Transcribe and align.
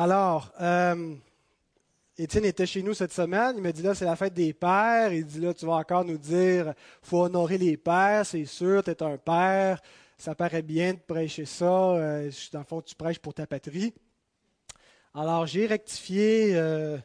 Alors, 0.00 0.52
euh, 0.60 1.12
Étienne 2.16 2.44
était 2.44 2.66
chez 2.66 2.84
nous 2.84 2.94
cette 2.94 3.12
semaine. 3.12 3.54
Il 3.56 3.62
m'a 3.64 3.72
dit 3.72 3.82
là, 3.82 3.96
c'est 3.96 4.04
la 4.04 4.14
fête 4.14 4.32
des 4.32 4.52
pères. 4.52 5.12
Il 5.12 5.26
dit 5.26 5.40
là, 5.40 5.52
tu 5.52 5.66
vas 5.66 5.72
encore 5.72 6.04
nous 6.04 6.18
dire, 6.18 6.72
faut 7.02 7.24
honorer 7.24 7.58
les 7.58 7.76
pères, 7.76 8.24
c'est 8.24 8.44
sûr, 8.44 8.84
tu 8.84 8.92
es 8.92 9.02
un 9.02 9.16
père. 9.16 9.82
Ça 10.16 10.36
paraît 10.36 10.62
bien 10.62 10.94
de 10.94 11.00
prêcher 11.00 11.46
ça. 11.46 11.64
Euh, 11.64 12.30
dans 12.52 12.60
le 12.60 12.64
fond, 12.64 12.80
tu 12.80 12.94
prêches 12.94 13.18
pour 13.18 13.34
ta 13.34 13.44
patrie. 13.48 13.92
Alors, 15.12 15.48
j'ai 15.48 15.66
rectifié 15.66 16.52
euh, 16.54 16.96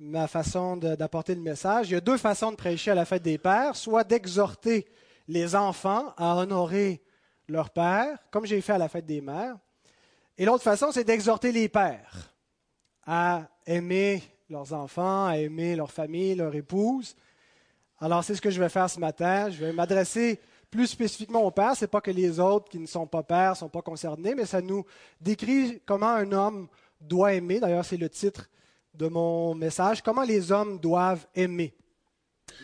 ma 0.00 0.26
façon 0.26 0.76
d'apporter 0.76 1.36
le 1.36 1.40
message. 1.40 1.90
Il 1.90 1.92
y 1.92 1.96
a 1.96 2.00
deux 2.00 2.18
façons 2.18 2.50
de 2.50 2.56
prêcher 2.56 2.90
à 2.90 2.96
la 2.96 3.04
fête 3.04 3.22
des 3.22 3.38
pères 3.38 3.76
soit 3.76 4.02
d'exhorter 4.02 4.88
les 5.28 5.54
enfants 5.54 6.12
à 6.16 6.36
honorer 6.36 7.00
leur 7.46 7.70
père, 7.70 8.18
comme 8.32 8.44
j'ai 8.44 8.60
fait 8.60 8.72
à 8.72 8.78
la 8.78 8.88
fête 8.88 9.06
des 9.06 9.20
mères. 9.20 9.56
Et 10.36 10.44
l'autre 10.44 10.64
façon, 10.64 10.90
c'est 10.90 11.04
d'exhorter 11.04 11.52
les 11.52 11.68
pères 11.68 12.34
à 13.06 13.48
aimer 13.66 14.22
leurs 14.50 14.72
enfants, 14.72 15.26
à 15.26 15.38
aimer 15.38 15.76
leur 15.76 15.92
famille, 15.92 16.34
leur 16.34 16.54
épouse. 16.54 17.14
Alors, 18.00 18.24
c'est 18.24 18.34
ce 18.34 18.40
que 18.40 18.50
je 18.50 18.60
vais 18.60 18.68
faire 18.68 18.90
ce 18.90 18.98
matin. 18.98 19.50
Je 19.50 19.64
vais 19.64 19.72
m'adresser 19.72 20.40
plus 20.70 20.88
spécifiquement 20.88 21.42
aux 21.42 21.52
pères. 21.52 21.76
Ce 21.76 21.84
n'est 21.84 21.88
pas 21.88 22.00
que 22.00 22.10
les 22.10 22.40
autres 22.40 22.68
qui 22.68 22.80
ne 22.80 22.86
sont 22.86 23.06
pas 23.06 23.22
pères 23.22 23.52
ne 23.52 23.56
sont 23.56 23.68
pas 23.68 23.82
concernés, 23.82 24.34
mais 24.34 24.44
ça 24.44 24.60
nous 24.60 24.84
décrit 25.20 25.80
comment 25.86 26.08
un 26.08 26.32
homme 26.32 26.68
doit 27.00 27.34
aimer. 27.34 27.60
D'ailleurs, 27.60 27.84
c'est 27.84 27.96
le 27.96 28.08
titre 28.08 28.50
de 28.94 29.06
mon 29.06 29.54
message. 29.54 30.02
Comment 30.02 30.24
les 30.24 30.50
hommes 30.50 30.78
doivent 30.80 31.26
aimer. 31.36 31.74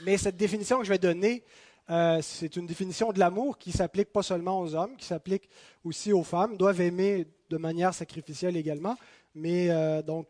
Mais 0.04 0.16
cette 0.18 0.36
définition 0.36 0.78
que 0.78 0.84
je 0.84 0.90
vais 0.90 0.98
donner, 0.98 1.44
euh, 1.88 2.20
c'est 2.20 2.56
une 2.56 2.66
définition 2.66 3.12
de 3.12 3.20
l'amour 3.20 3.58
qui 3.58 3.70
s'applique 3.70 4.12
pas 4.12 4.22
seulement 4.22 4.60
aux 4.60 4.74
hommes, 4.74 4.96
qui 4.96 5.06
s'applique 5.06 5.48
aussi 5.84 6.12
aux 6.12 6.24
femmes, 6.24 6.56
doivent 6.56 6.80
aimer 6.80 7.26
de 7.50 7.56
manière 7.58 7.92
sacrificielle 7.92 8.56
également. 8.56 8.96
Mais 9.34 9.70
euh, 9.70 10.02
donc, 10.02 10.26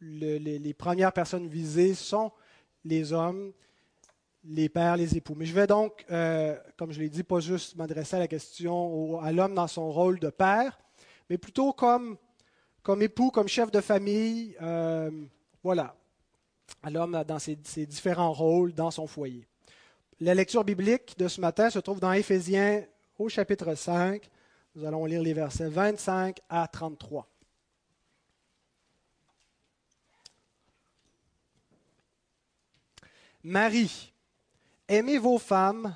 les, 0.00 0.74
premières 0.74 1.12
personnes 1.12 1.46
visées 1.46 1.94
sont 1.94 2.32
les 2.84 3.12
hommes, 3.12 3.52
les 4.44 4.68
pères, 4.68 4.96
les 4.96 5.16
époux. 5.16 5.34
Mais 5.36 5.46
je 5.46 5.54
vais 5.54 5.66
donc, 5.66 6.04
euh, 6.10 6.58
comme 6.76 6.90
je 6.90 6.98
l'ai 6.98 7.08
dit, 7.08 7.22
pas 7.22 7.40
juste 7.40 7.76
m'adresser 7.76 8.16
à 8.16 8.18
la 8.18 8.28
question 8.28 9.20
à 9.20 9.30
l'homme 9.30 9.54
dans 9.54 9.68
son 9.68 9.92
rôle 9.92 10.18
de 10.18 10.30
père, 10.30 10.80
mais 11.30 11.38
plutôt 11.38 11.72
comme, 11.72 12.18
époux, 13.00 13.30
comme 13.30 13.48
chef 13.48 13.70
de 13.70 13.80
famille, 13.80 14.56
euh, 14.60 15.10
voilà, 15.62 15.94
à 16.82 16.90
l'homme 16.90 17.22
dans 17.26 17.38
ses, 17.38 17.58
ses, 17.62 17.86
différents 17.86 18.32
rôles 18.32 18.72
dans 18.72 18.90
son 18.90 19.06
foyer. 19.06 19.46
La 20.20 20.34
lecture 20.34 20.64
biblique 20.64 21.16
de 21.18 21.28
ce 21.28 21.40
matin 21.40 21.70
se 21.70 21.78
trouve 21.78 22.00
dans 22.00 22.12
Éphésiens 22.12 22.84
au 23.18 23.28
chapitre 23.28 23.74
5. 23.74 24.28
Nous 24.74 24.86
allons 24.86 25.04
lire 25.04 25.20
les 25.20 25.34
versets 25.34 25.68
25 25.68 26.40
à 26.48 26.66
33. 26.66 27.28
Marie, 33.44 34.14
aimez 34.88 35.18
vos 35.18 35.38
femmes 35.38 35.94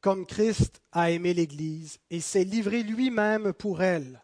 comme 0.00 0.24
Christ 0.24 0.80
a 0.92 1.10
aimé 1.10 1.34
l'Église 1.34 1.98
et 2.10 2.20
s'est 2.20 2.44
livré 2.44 2.84
lui-même 2.84 3.52
pour 3.52 3.82
elle, 3.82 4.22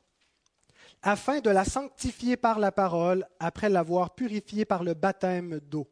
afin 1.02 1.40
de 1.40 1.50
la 1.50 1.64
sanctifier 1.64 2.36
par 2.36 2.60
la 2.60 2.70
parole 2.70 3.26
après 3.40 3.68
l'avoir 3.68 4.14
purifiée 4.14 4.64
par 4.64 4.84
le 4.84 4.94
baptême 4.94 5.58
d'eau, 5.58 5.90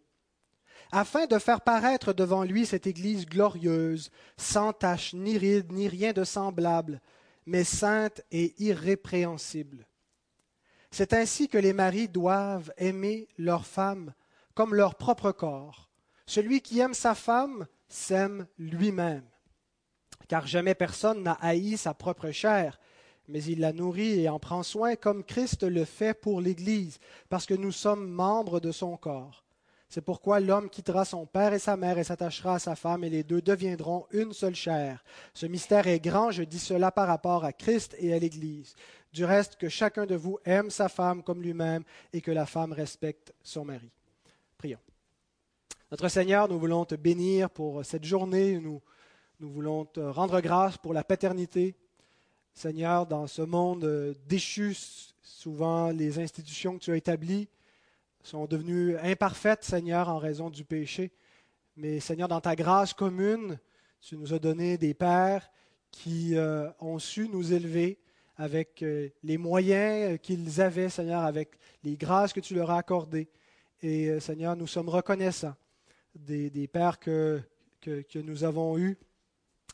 afin 0.93 1.27
de 1.27 1.41
faire 1.41 1.63
paraître 1.63 2.13
devant 2.13 2.45
lui 2.45 2.67
cette 2.67 2.87
Église 2.87 3.27
glorieuse, 3.27 4.11
sans 4.37 4.73
tache, 4.73 5.13
ni 5.13 5.39
ride, 5.39 5.73
ni 5.73 5.89
rien 5.89 6.13
de 6.13 6.23
semblable, 6.23 7.01
mais 7.47 7.65
sainte 7.65 8.23
et 8.31 8.55
irrépréhensible. 8.63 9.87
C'est 10.91 11.13
ainsi 11.13 11.49
que 11.49 11.59
les 11.59 11.73
maris 11.73 12.09
doivent 12.09 12.73
aimer 12.77 13.29
leurs 13.39 13.67
femmes 13.67 14.13
comme 14.55 14.75
leur 14.75 14.97
propre 14.97 15.33
corps. 15.33 15.91
Celui 16.27 16.61
qui 16.61 16.81
aime 16.81 16.95
sa 16.95 17.15
femme 17.15 17.67
s'aime 17.89 18.47
lui-même. 18.59 19.25
Car 20.29 20.47
jamais 20.47 20.75
personne 20.75 21.23
n'a 21.23 21.39
haï 21.41 21.77
sa 21.77 21.95
propre 21.95 22.31
chair, 22.31 22.81
mais 23.29 23.43
il 23.45 23.61
la 23.61 23.73
nourrit 23.73 24.21
et 24.21 24.29
en 24.29 24.39
prend 24.39 24.63
soin 24.63 24.97
comme 24.97 25.25
Christ 25.25 25.63
le 25.63 25.85
fait 25.85 26.15
pour 26.15 26.41
l'Église, 26.41 26.99
parce 27.29 27.47
que 27.47 27.55
nous 27.55 27.73
sommes 27.73 28.09
membres 28.09 28.61
de 28.61 28.73
son 28.73 28.97
corps. 28.97 29.46
C'est 29.89 30.01
pourquoi 30.01 30.41
l'homme 30.41 30.69
quittera 30.69 31.05
son 31.05 31.27
père 31.27 31.53
et 31.53 31.59
sa 31.59 31.77
mère 31.77 31.99
et 31.99 32.05
s'attachera 32.05 32.57
à 32.57 32.59
sa 32.59 32.75
femme, 32.75 33.05
et 33.05 33.11
les 33.11 33.23
deux 33.23 33.41
deviendront 33.41 34.07
une 34.11 34.33
seule 34.33 34.55
chair. 34.55 35.05
Ce 35.33 35.47
mystère 35.47 35.87
est 35.87 36.01
grand, 36.01 36.33
je 36.33 36.43
dis 36.43 36.59
cela 36.59 36.91
par 36.91 37.07
rapport 37.07 37.45
à 37.45 37.53
Christ 37.53 37.95
et 37.99 38.13
à 38.13 38.19
l'Église. 38.19 38.75
Du 39.13 39.25
reste, 39.25 39.57
que 39.57 39.69
chacun 39.69 40.05
de 40.05 40.17
vous 40.17 40.39
aime 40.45 40.71
sa 40.71 40.89
femme 40.89 41.23
comme 41.23 41.41
lui-même, 41.41 41.85
et 42.13 42.21
que 42.21 42.33
la 42.33 42.47
femme 42.47 42.73
respecte 42.73 43.33
son 43.43 43.65
mari. 43.65 43.91
Prions. 44.59 44.81
Notre 45.93 46.09
Seigneur, 46.09 46.49
nous 46.49 46.59
voulons 46.59 46.85
te 46.85 46.97
bénir 46.97 47.49
pour 47.49 47.85
cette 47.85 48.05
journée. 48.05 48.59
Nous, 48.59 48.83
nous 49.39 49.49
voulons 49.49 49.85
te 49.85 50.01
rendre 50.01 50.41
grâce 50.41 50.79
pour 50.79 50.95
la 50.95 51.05
paternité. 51.05 51.77
Seigneur, 52.53 53.07
dans 53.07 53.29
ce 53.29 53.43
monde 53.43 54.17
déchu, 54.27 54.77
souvent 55.23 55.91
les 55.91 56.19
institutions 56.19 56.77
que 56.77 56.83
tu 56.83 56.91
as 56.91 56.97
établies 56.97 57.49
sont 58.27 58.47
devenues 58.47 58.99
imparfaites, 58.99 59.63
Seigneur, 59.63 60.09
en 60.09 60.19
raison 60.19 60.51
du 60.51 60.65
péché. 60.65 61.13
Mais 61.77 62.01
Seigneur, 62.01 62.27
dans 62.27 62.41
ta 62.41 62.57
grâce 62.57 62.93
commune, 62.93 63.59
tu 64.01 64.17
nous 64.17 64.35
as 64.35 64.41
donné 64.41 64.79
des 64.79 64.95
pères 64.95 65.49
qui 65.93 66.37
euh, 66.37 66.69
ont 66.81 66.99
su 66.99 67.29
nous 67.29 67.53
élever 67.53 68.01
avec 68.37 68.83
euh, 68.83 69.09
les 69.23 69.39
moyens 69.39 70.19
qu'ils 70.21 70.61
avaient, 70.61 70.89
Seigneur, 70.89 71.23
avec 71.23 71.59
les 71.85 71.97
grâces 71.97 72.33
que 72.33 72.41
tu 72.41 72.55
leur 72.55 72.73
as 72.73 72.79
accordées. 72.79 73.29
Et 73.81 74.09
euh, 74.09 74.19
Seigneur, 74.19 74.57
nous 74.57 74.67
sommes 74.67 74.89
reconnaissants 74.89 75.55
des, 76.17 76.69
pères 76.69 76.99
que, 76.99 77.41
nous 78.17 78.43
avons 78.43 78.77
eus. 78.77 78.99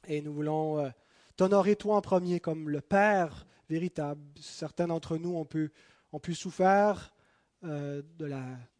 Et 0.06 0.20
nous 0.20 0.32
voulons 0.34 0.78
euh, 0.78 0.90
t'honorer 1.36 1.76
toi 1.76 1.96
en 1.96 2.02
premier 2.02 2.38
comme 2.38 2.68
le 2.68 2.82
Père 2.82 3.46
véritable. 3.70 4.20
Certains 4.40 4.88
d'entre 4.88 5.16
nous 5.16 5.36
ont 5.36 5.46
pu, 5.46 5.72
ont 6.12 6.20
pu 6.20 6.34
souffrir 6.34 7.14
euh, 7.64 8.02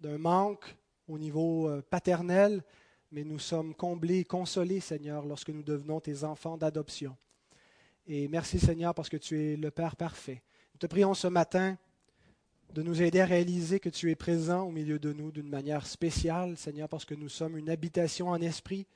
d'un 0.00 0.18
manque 0.18 0.76
au 1.08 1.18
niveau 1.18 1.68
euh, 1.68 1.82
paternel, 1.82 2.62
mais 3.10 3.24
nous 3.24 3.38
sommes 3.38 3.74
comblés 3.74 4.24
consolés, 4.24 4.80
Seigneur, 4.80 5.24
lorsque 5.24 5.50
nous 5.50 5.62
devenons 5.62 6.00
tes 6.00 6.24
enfants 6.24 6.56
d'adoption. 6.56 7.16
Et 8.06 8.26
merci, 8.28 8.58
Seigneur, 8.58 8.94
parce 8.94 9.08
que 9.08 9.16
tu 9.16 9.40
es 9.40 9.56
le 9.56 9.70
Père 9.70 9.96
parfait. 9.96 10.42
Nous 10.74 10.78
te 10.78 10.86
prions 10.86 11.14
ce 11.14 11.28
matin 11.28 11.76
de 12.74 12.82
nous 12.82 13.02
aider 13.02 13.20
à 13.20 13.26
réaliser 13.26 13.78
que 13.78 13.90
tu 13.90 14.10
es 14.10 14.14
présent 14.14 14.62
au 14.62 14.70
milieu 14.70 14.98
de 14.98 15.12
nous 15.12 15.30
d'une 15.30 15.48
manière 15.48 15.86
spéciale, 15.86 16.56
Seigneur, 16.56 16.88
parce 16.88 17.04
que 17.04 17.14
nous 17.14 17.28
sommes 17.28 17.58
une 17.58 17.68
habitation 17.68 18.28
en 18.28 18.40
esprit. 18.40 18.86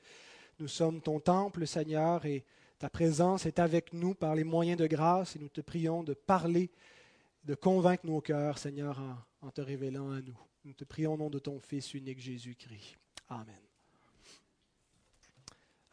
Nous 0.59 0.67
sommes 0.67 0.99
ton 0.99 1.19
temple, 1.19 1.67
Seigneur, 1.67 2.25
et 2.25 2.43
ta 2.79 2.89
présence 2.89 3.45
est 3.45 3.59
avec 3.59 3.93
nous 3.93 4.15
par 4.15 4.33
les 4.33 4.43
moyens 4.43 4.79
de 4.79 4.87
grâce, 4.87 5.35
et 5.35 5.39
nous 5.39 5.49
te 5.49 5.61
prions 5.61 6.03
de 6.03 6.13
parler, 6.13 6.71
de 7.47 7.55
convaincre 7.55 8.05
nos 8.05 8.19
cœurs, 8.19 8.57
Seigneur, 8.57 8.99
en, 9.41 9.49
te 9.51 9.61
révélant 9.61 10.11
à 10.11 10.19
nous. 10.19 10.37
Nous 10.65 10.73
te 10.73 10.83
prions 10.83 11.13
au 11.13 11.17
nom 11.17 11.29
de 11.29 11.39
ton 11.39 11.61
Fils 11.61 11.93
unique 11.93 12.19
Jésus-Christ. 12.19 12.97
Amen. 13.29 13.55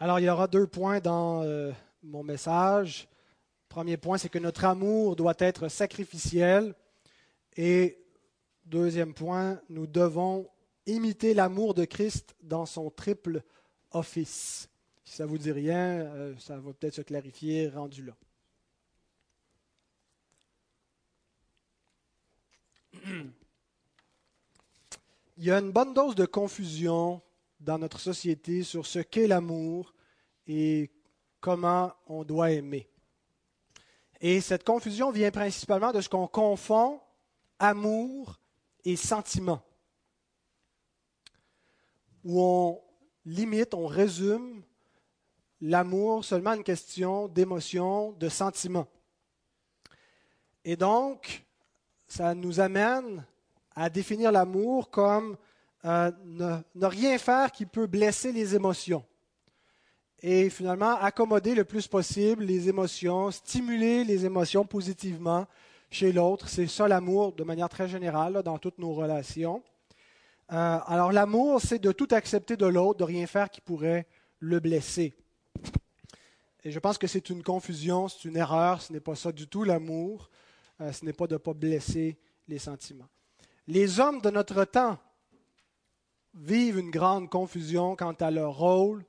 Alors, 0.01 0.19
il 0.19 0.25
y 0.25 0.29
aura 0.29 0.49
deux 0.49 0.67
points 0.67 0.99
dans 0.99 1.45
euh, 1.45 1.71
mon 2.03 2.25
message. 2.25 3.07
Premier 3.69 3.97
point, 3.97 4.19
c'est 4.19 4.29
que 4.29 4.41
notre 4.41 4.65
amour 4.65 5.15
doit 5.15 5.37
être 5.39 5.69
sacrificiel. 5.69 6.75
Et 7.57 8.05
deuxième 8.67 9.15
point, 9.15 9.61
nous 9.69 9.87
devons 9.87 10.51
imiter 10.87 11.35
l'amour 11.35 11.75
de 11.75 11.85
Christ 11.85 12.35
dans 12.43 12.67
son 12.67 12.91
triple 12.91 13.45
office. 13.93 14.69
Si 15.05 15.15
ça 15.15 15.23
ne 15.23 15.29
vous 15.29 15.39
dit 15.39 15.53
rien, 15.53 16.01
euh, 16.01 16.35
ça 16.37 16.59
va 16.59 16.73
peut-être 16.73 16.95
se 16.95 17.03
clarifier 17.03 17.69
rendu 17.69 18.05
là. 18.05 18.17
Il 25.37 25.45
y 25.45 25.51
a 25.51 25.59
une 25.59 25.73
bonne 25.73 25.95
dose 25.95 26.15
de 26.15 26.27
confusion 26.27 27.21
dans 27.61 27.79
notre 27.79 28.01
société 28.01 28.63
sur 28.63 28.87
ce 28.87 29.01
qu'est 29.01 29.27
l'amour 29.27 29.93
et 30.47 30.91
comment 31.41 31.93
on 32.07 32.25
doit 32.25 32.53
aimer. 32.53 32.89
Et 34.21 34.41
cette 34.41 34.65
confusion 34.65 35.11
vient 35.11 35.31
principalement 35.31 35.93
de 35.93 36.01
ce 36.01 36.09
qu'on 36.09 36.27
confond 36.27 37.01
amour 37.59 38.41
et 38.85 38.97
sentiment, 38.97 39.63
où 42.23 42.41
on 42.41 42.83
limite, 43.25 43.75
on 43.75 43.87
résume 43.87 44.63
l'amour 45.61 46.25
seulement 46.25 46.51
à 46.51 46.57
une 46.57 46.65
question 46.65 47.29
d'émotion, 47.29 48.13
de 48.13 48.29
sentiment. 48.29 48.87
Et 50.65 50.77
donc, 50.77 51.45
ça 52.15 52.33
nous 52.33 52.61
amène 52.61 53.27
à 53.75 53.91
définir 53.91 54.31
l'amour 54.31 54.89
comme 54.89 55.37
euh, 55.85 56.13
ne, 56.25 56.87
rien 56.87 57.19
faire 57.19 57.51
qui 57.51 57.67
peut 57.67 57.89
blesser 57.89 58.31
les 58.31 58.55
émotions. 58.55 59.05
Et 60.23 60.49
finalement, 60.49 60.97
accommoder 61.01 61.57
le 61.57 61.65
plus 61.65 61.89
possible 61.89 62.45
les 62.45 62.69
émotions, 62.69 63.33
stimuler 63.33 64.05
les 64.05 64.25
émotions 64.25 64.65
positivement 64.65 65.49
chez 65.91 66.13
l'autre. 66.13 66.49
C'est 66.49 66.69
ça 66.69 66.87
l'amour 66.87 67.33
de 67.33 67.43
manière 67.43 67.69
très 67.69 67.89
générale 67.89 68.45
dans 68.45 68.59
toutes 68.59 68.79
nos 68.79 68.95
relations. 68.95 69.65
Euh, 70.53 70.79
alors 70.87 71.11
l'amour, 71.11 71.61
c'est 71.61 71.81
de 71.81 71.91
tout 71.91 72.09
accepter 72.13 72.57
de 72.57 72.67
l'autre, 72.67 73.01
de 73.01 73.05
rien 73.05 73.27
faire 73.27 73.51
qui 73.51 73.61
pourrait 73.61 74.07
le 74.39 74.61
blesser. 74.61 75.15
Et 76.63 76.71
je 76.71 76.79
pense 76.79 76.97
que 76.97 77.09
c'est 77.09 77.29
une 77.29 77.43
confusion, 77.43 78.07
c'est 78.07 78.29
une 78.29 78.37
erreur, 78.37 78.83
ce 78.83 78.93
n'est 78.93 79.01
pas 79.01 79.17
ça 79.17 79.33
du 79.33 79.49
tout 79.49 79.65
l'amour, 79.65 80.31
euh, 80.81 80.93
ce 80.93 81.05
n'est 81.05 81.13
pas 81.13 81.27
de 81.27 81.35
ne 81.35 81.39
pas 81.39 81.55
blesser 81.55 82.19
les 82.49 82.59
sentiments. 82.59 83.09
Les 83.67 84.01
hommes 84.01 84.21
de 84.21 84.31
notre 84.31 84.65
temps 84.65 84.99
vivent 86.35 86.79
une 86.79 86.91
grande 86.91 87.31
confusion 87.31 87.97
quant 87.97 88.13
à 88.13 88.31
leur 88.31 88.57
rôle, 88.57 89.05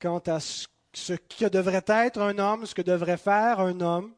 quant 0.00 0.22
à 0.26 0.40
ce, 0.40 0.66
que 1.14 1.48
devrait 1.48 1.84
être 1.86 2.20
un 2.20 2.38
homme, 2.38 2.66
ce 2.66 2.74
que 2.74 2.82
devrait 2.82 3.16
faire 3.16 3.60
un 3.60 3.80
homme. 3.80 4.12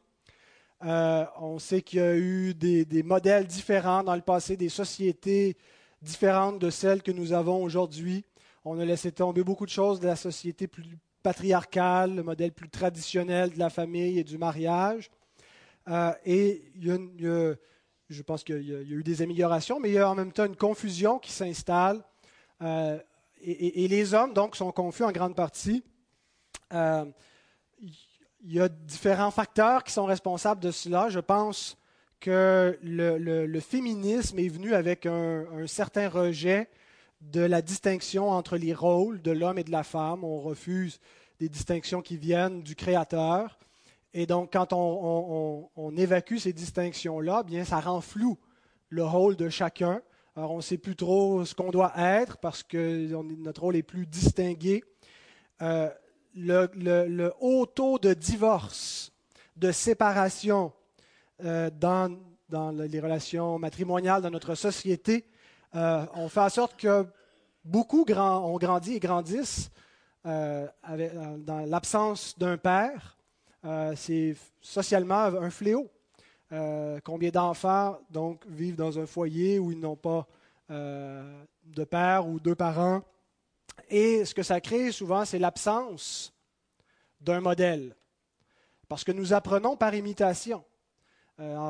Euh, 0.85 1.25
on 1.39 1.59
sait 1.59 1.81
qu'il 1.81 1.99
y 1.99 2.01
a 2.01 2.15
eu 2.15 2.53
des, 2.53 3.03
modèles 3.03 3.47
différents 3.47 4.03
dans 4.03 4.15
le 4.15 4.21
passé, 4.21 4.57
des 4.57 4.69
sociétés 4.69 5.57
différentes 6.01 6.59
de 6.59 6.69
celles 6.69 7.01
que 7.01 7.11
nous 7.11 7.33
avons 7.33 7.63
aujourd'hui. 7.63 8.25
On 8.65 8.79
a 8.79 8.85
laissé 8.85 9.11
tomber 9.11 9.43
beaucoup 9.43 9.65
de 9.65 9.71
choses 9.71 9.99
de 9.99 10.07
la 10.07 10.15
société 10.15 10.67
plus 10.67 10.97
patriarcal, 11.21 12.15
le 12.15 12.23
modèle 12.23 12.51
plus 12.51 12.69
traditionnel 12.69 13.51
de 13.51 13.59
la 13.59 13.69
famille 13.69 14.19
et 14.19 14.23
du 14.23 14.37
mariage. 14.37 15.09
Euh, 15.89 16.13
et 16.25 16.71
il 16.75 16.85
y 16.85 16.91
a 16.91 17.55
je 18.09 18.21
pense 18.21 18.43
qu'il 18.43 18.61
y, 18.61 18.75
a 18.75 18.81
eu 18.81 19.03
des 19.03 19.21
améliorations, 19.21 19.79
mais 19.79 19.89
il 19.89 19.95
y 19.95 19.97
a 19.97 20.09
en 20.09 20.15
même 20.15 20.31
temps 20.31 20.45
une 20.45 20.55
confusion 20.55 21.19
qui 21.19 21.31
s'installe. 21.31 22.03
Euh, 22.61 22.99
et, 23.41 23.87
les 23.89 24.13
hommes, 24.13 24.33
donc, 24.33 24.55
sont 24.55 24.71
confus 24.71 25.03
en 25.03 25.11
grande 25.11 25.35
partie. 25.35 25.83
Euh, 26.73 27.05
il 27.79 28.53
y 28.53 28.61
a 28.61 28.69
différents 28.69 29.31
facteurs 29.31 29.83
qui 29.83 29.91
sont 29.91 30.05
responsables 30.05 30.61
de 30.61 30.71
cela. 30.71 31.09
Je 31.09 31.19
pense 31.19 31.77
que 32.21 32.77
le, 32.81 33.59
féminisme 33.59 34.39
est 34.39 34.47
venu 34.47 34.73
avec 34.73 35.05
un, 35.05 35.67
certain 35.67 36.07
rejet 36.07 36.69
de 37.19 37.41
la 37.41 37.61
distinction 37.61 38.29
entre 38.29 38.55
les 38.57 38.73
rôles 38.73 39.21
de 39.21 39.31
l'homme 39.31 39.57
et 39.57 39.63
de 39.63 39.71
la 39.71 39.83
femme. 39.83 40.23
On 40.23 40.39
refuse 40.39 40.99
des 41.39 41.49
distinctions 41.49 42.01
qui 42.01 42.15
viennent 42.15 42.61
du 42.61 42.75
Créateur. 42.75 43.59
Et 44.13 44.27
donc, 44.27 44.53
quand 44.53 44.73
on, 44.73 45.97
évacue 45.97 46.37
ces 46.37 46.53
distinctions-là, 46.53 47.43
bien, 47.43 47.65
ça 47.65 47.79
rend 47.79 48.01
flou 48.01 48.37
le 48.89 49.03
rôle 49.03 49.35
de 49.35 49.49
chacun. 49.49 50.01
Alors, 50.35 50.51
on 50.51 50.57
ne 50.57 50.61
sait 50.61 50.77
plus 50.77 50.95
trop 50.95 51.45
ce 51.45 51.55
qu'on 51.55 51.71
doit 51.71 51.93
être 51.97 52.37
parce 52.37 52.61
que 52.61 53.07
notre 53.37 53.61
rôle 53.61 53.75
est 53.75 53.83
plus 53.83 54.05
distingué. 54.05 54.83
Euh, 55.61 55.89
le, 56.35 57.31
haut 57.39 57.65
taux 57.65 57.97
de 57.97 58.13
divorce, 58.13 59.11
de 59.55 59.71
séparation 59.71 60.71
euh, 61.43 61.71
dans, 61.71 62.15
les 62.71 62.99
relations 62.99 63.57
matrimoniales 63.57 64.21
dans 64.21 64.31
notre 64.31 64.53
société, 64.53 65.25
euh, 65.75 66.05
on 66.13 66.29
fait 66.29 66.41
en 66.41 66.49
sorte 66.49 66.79
que 66.79 67.05
beaucoup 67.65 68.05
ont 68.07 68.57
grandi 68.57 68.93
et 68.93 68.99
grandissent 68.99 69.71
dans 70.23 71.65
l'absence 71.65 72.37
d'un 72.37 72.57
père. 72.57 73.17
Euh, 73.65 73.93
c'est 73.95 74.35
socialement 74.61 75.23
un 75.23 75.49
fléau. 75.49 75.89
combien 77.03 77.31
d'enfants 77.31 77.97
donc 78.09 78.45
vivent 78.47 78.75
dans 78.75 78.99
un 78.99 79.05
foyer 79.05 79.59
où 79.59 79.71
ils 79.71 79.79
n'ont 79.79 79.95
pas 79.95 80.27
de 80.69 81.83
père 81.83 82.27
ou 82.27 82.39
deux 82.39 82.55
parents? 82.55 83.01
Et 83.89 84.25
ce 84.25 84.33
que 84.33 84.43
ça 84.43 84.61
crée 84.61 84.91
souvent, 84.91 85.25
c'est 85.25 85.39
l'absence 85.39 86.33
d'un 87.19 87.41
modèle, 87.41 87.95
parce 88.87 89.03
que 89.03 89.11
nous 89.11 89.33
apprenons 89.33 89.77
par 89.77 89.95
imitation. 89.95 90.63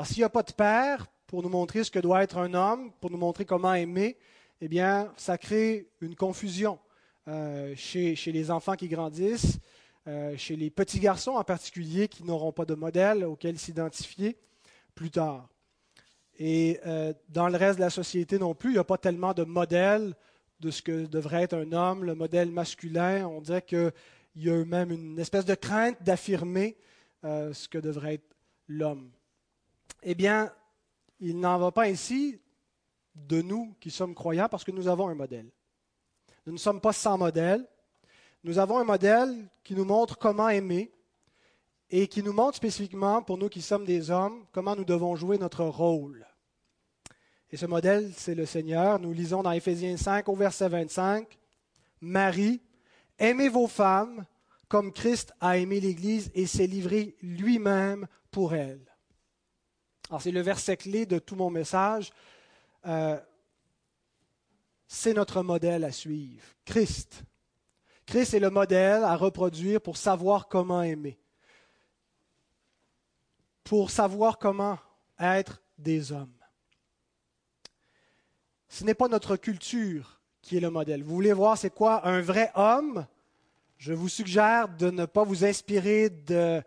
s'il 0.03 0.17
n'y 0.17 0.23
a 0.23 0.29
pas 0.29 0.43
de 0.43 0.51
père 0.51 1.07
pour 1.27 1.41
nous 1.41 1.49
montrer 1.49 1.83
ce 1.83 1.91
que 1.91 1.99
doit 1.99 2.23
être 2.23 2.37
un 2.37 2.53
homme, 2.53 2.91
pour 2.99 3.09
nous 3.09 3.17
montrer 3.17 3.45
comment 3.45 3.73
aimer, 3.73 4.17
eh 4.61 4.67
bien, 4.69 5.11
ça 5.17 5.37
crée 5.37 5.89
une 5.99 6.15
confusion 6.15 6.79
euh, 7.27 7.73
chez, 7.75 8.15
les 8.27 8.49
enfants 8.51 8.75
qui 8.75 8.87
grandissent, 8.87 9.59
euh, 10.07 10.35
chez 10.37 10.55
les 10.55 10.69
petits 10.69 10.99
garçons 10.99 11.31
en 11.31 11.43
particulier 11.43 12.07
qui 12.07 12.23
n'auront 12.23 12.51
pas 12.51 12.65
de 12.65 12.75
modèle 12.75 13.23
auquel 13.23 13.57
s'identifier 13.57 14.37
plus 14.95 15.11
tard. 15.11 15.49
Et 16.37 16.79
euh, 16.85 17.13
dans 17.29 17.47
le 17.47 17.57
reste 17.57 17.77
de 17.77 17.83
la 17.83 17.89
société 17.89 18.39
non 18.39 18.55
plus, 18.55 18.71
il 18.71 18.73
n'y 18.73 18.79
a 18.79 18.83
pas 18.83 18.97
tellement 18.97 19.33
de 19.33 19.43
modèle 19.43 20.15
de 20.59 20.71
ce 20.71 20.81
que 20.81 21.05
devrait 21.05 21.43
être 21.43 21.55
un 21.55 21.71
homme, 21.71 22.03
le 22.03 22.15
modèle 22.15 22.51
masculin. 22.51 23.27
On 23.27 23.41
dirait 23.41 23.61
qu'il 23.61 23.91
y 24.35 24.49
a 24.49 24.65
même 24.65 24.91
une 24.91 25.19
espèce 25.19 25.45
de 25.45 25.55
crainte 25.55 26.01
d'affirmer 26.01 26.77
ce 27.23 27.67
que 27.67 27.77
devrait 27.77 28.15
être 28.15 28.35
l'homme. 28.67 29.11
Eh 30.01 30.15
bien, 30.15 30.51
il 31.19 31.39
n'en 31.39 31.57
va 31.57 31.71
pas 31.71 31.85
ainsi 31.85 32.41
de 33.15 33.41
nous 33.41 33.75
qui 33.79 33.91
sommes 33.91 34.15
croyants 34.15 34.49
parce 34.49 34.63
que 34.63 34.71
nous 34.71 34.87
avons 34.87 35.07
un 35.07 35.15
modèle. 35.15 35.49
Nous 36.45 36.53
ne 36.53 36.57
sommes 36.57 36.81
pas 36.81 36.93
sans 36.93 37.17
modèle. 37.17 37.65
Nous 38.43 38.59
avons 38.59 38.77
un 38.77 38.83
modèle 38.83 39.49
qui 39.63 39.73
nous 39.73 39.85
montre 39.85 40.17
comment 40.17 40.49
aimer 40.49 40.91
et 41.89 42.07
qui 42.07 42.23
nous 42.23 42.33
montre 42.33 42.57
spécifiquement, 42.57 43.21
pour 43.21 43.37
nous 43.37 43.49
qui 43.49 43.61
sommes 43.61 43.85
des 43.85 44.11
hommes, 44.11 44.45
comment 44.51 44.75
nous 44.75 44.83
devons 44.83 45.15
jouer 45.15 45.37
notre 45.37 45.63
rôle. 45.63 46.25
Et 47.51 47.57
ce 47.57 47.65
modèle, 47.65 48.11
c'est 48.17 48.35
le 48.35 48.45
Seigneur. 48.45 48.99
Nous 48.99 49.13
lisons 49.13 49.43
dans 49.43 49.51
Éphésiens 49.51 49.95
5 49.95 50.27
au 50.27 50.35
verset 50.35 50.69
25, 50.69 51.37
Marie, 52.01 52.61
aimez 53.17 53.47
vos 53.47 53.67
femmes 53.67 54.25
comme 54.67 54.91
Christ 54.91 55.33
a 55.39 55.57
aimé 55.57 55.79
l'Église 55.79 56.31
et 56.33 56.47
s'est 56.47 56.65
livré 56.65 57.15
lui-même 57.21 58.07
pour 58.31 58.55
elle. 58.55 58.81
Alors 60.09 60.21
c'est 60.21 60.31
le 60.31 60.41
verset 60.41 60.77
clé 60.77 61.05
de 61.05 61.19
tout 61.19 61.35
mon 61.35 61.51
message. 61.51 62.11
Euh, 62.87 63.19
c'est 64.87 65.13
notre 65.13 65.43
modèle 65.43 65.83
à 65.83 65.91
suivre. 65.91 66.43
Christ. 66.65 67.23
Christ 68.05 68.33
est 68.33 68.39
le 68.39 68.49
modèle 68.49 69.03
à 69.03 69.15
reproduire 69.15 69.81
pour 69.81 69.97
savoir 69.97 70.47
comment 70.47 70.83
aimer, 70.83 71.17
pour 73.63 73.91
savoir 73.91 74.37
comment 74.37 74.77
être 75.19 75.61
des 75.77 76.11
hommes. 76.11 76.33
Ce 78.67 78.83
n'est 78.83 78.93
pas 78.93 79.07
notre 79.07 79.35
culture 79.35 80.19
qui 80.41 80.57
est 80.57 80.59
le 80.59 80.69
modèle. 80.69 81.03
Vous 81.03 81.13
voulez 81.13 81.33
voir 81.33 81.57
c'est 81.57 81.69
quoi 81.69 82.07
un 82.07 82.21
vrai 82.21 82.51
homme? 82.55 83.05
Je 83.77 83.93
vous 83.93 84.09
suggère 84.09 84.67
de 84.67 84.89
ne 84.89 85.05
pas 85.05 85.23
vous 85.23 85.45
inspirer 85.45 86.09
de, 86.09 86.61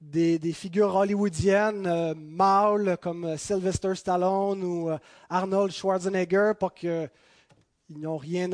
des, 0.00 0.52
figures 0.52 0.94
hollywoodiennes 0.94 1.86
euh, 1.86 2.14
mâles 2.14 2.96
comme 3.00 3.36
Sylvester 3.36 3.94
Stallone 3.94 4.62
ou 4.64 4.90
euh, 4.90 4.98
Arnold 5.30 5.72
Schwarzenegger, 5.72 6.52
pour 6.58 6.74
que 6.74 7.08
ils 7.88 8.00
n'ont 8.00 8.16
rien 8.16 8.48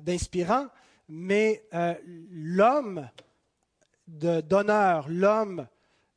d'inspirant, 0.00 0.66
mais 1.08 1.66
euh, 1.74 1.94
l'homme 2.04 3.08
d'honneur, 4.06 5.08
l'homme 5.08 5.66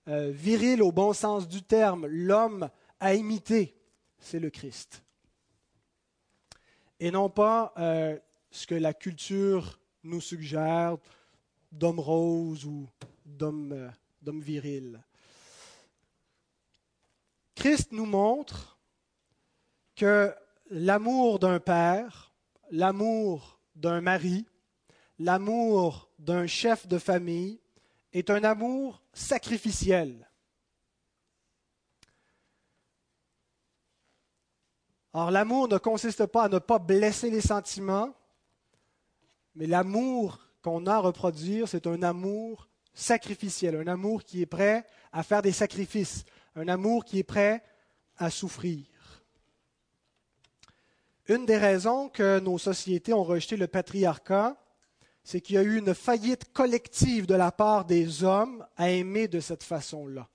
euh, 0.08 0.32
viril 0.32 0.82
au 0.82 0.92
bon 0.92 1.14
sens 1.14 1.48
du 1.48 1.62
terme, 1.62 2.06
l'homme 2.08 2.70
à 3.00 3.14
imiter, 3.14 3.76
c'est 4.20 4.40
le 4.40 4.50
Christ. 4.50 5.04
Et 7.00 7.12
non 7.12 7.30
pas 7.30 7.74
euh, 7.78 8.18
ce 8.50 8.66
que 8.66 8.76
la 8.76 8.94
culture 8.94 9.80
nous 10.04 10.22
suggère 10.22 10.98
d'homme 11.72 12.00
rose 12.00 12.66
ou 12.66 12.88
d'homme 13.26 13.92
viril. 14.26 15.04
Christ 17.56 17.92
nous 17.92 18.06
montre 18.06 18.80
que 19.96 20.34
l'amour 20.70 21.40
d'un 21.40 21.60
père 21.60 22.28
l'amour 22.72 23.60
d'un 23.76 24.02
mari, 24.02 24.46
l'amour 25.20 26.10
d'un 26.20 26.48
chef 26.48 26.88
de 26.88 26.98
famille 26.98 27.60
est 28.14 28.30
un 28.30 28.44
amour 28.44 29.02
sacrificiel. 29.14 30.30
Or, 35.14 35.32
l'amour 35.32 35.68
ne 35.68 35.78
consiste 35.78 36.26
pas 36.28 36.44
à 36.44 36.50
ne 36.50 36.60
pas 36.60 36.80
blesser 36.80 37.32
les 37.32 37.42
sentiments, 37.42 38.14
mais 39.56 39.66
l'amour 39.66 40.40
qu'on 40.62 40.86
a 40.86 40.96
à 40.96 41.00
reproduire, 41.00 41.68
c'est 41.68 41.88
un 41.88 42.04
amour 42.04 42.68
sacrificiel, 42.94 43.76
un 43.76 43.88
amour 43.88 44.24
qui 44.24 44.42
est 44.42 44.48
prêt 44.48 44.86
à 45.12 45.24
faire 45.24 45.42
des 45.42 45.52
sacrifices, 45.52 46.24
un 46.56 46.68
amour 46.68 47.06
qui 47.06 47.20
est 47.20 47.24
prêt 47.24 47.64
à 48.18 48.30
souffrir. 48.30 48.86
Une 51.28 51.46
des 51.46 51.58
raisons 51.58 52.10
que 52.10 52.40
nos 52.40 52.58
sociétés 52.58 53.14
ont 53.14 53.24
rejeté 53.24 53.58
le 53.58 53.68
patriarcat, 53.68 54.56
c'est 55.28 55.42
qu'il 55.42 55.56
y 55.56 55.58
a 55.58 55.64
eu 55.64 55.78
une 55.78 55.94
faillite 55.94 56.54
collective 56.54 57.28
de 57.28 57.36
la 57.36 57.52
part 57.52 57.84
des 57.84 58.24
hommes 58.24 58.66
à 58.78 58.92
aimer 58.92 59.28
de 59.28 59.42
cette 59.42 59.62
façon-là, 59.62 60.30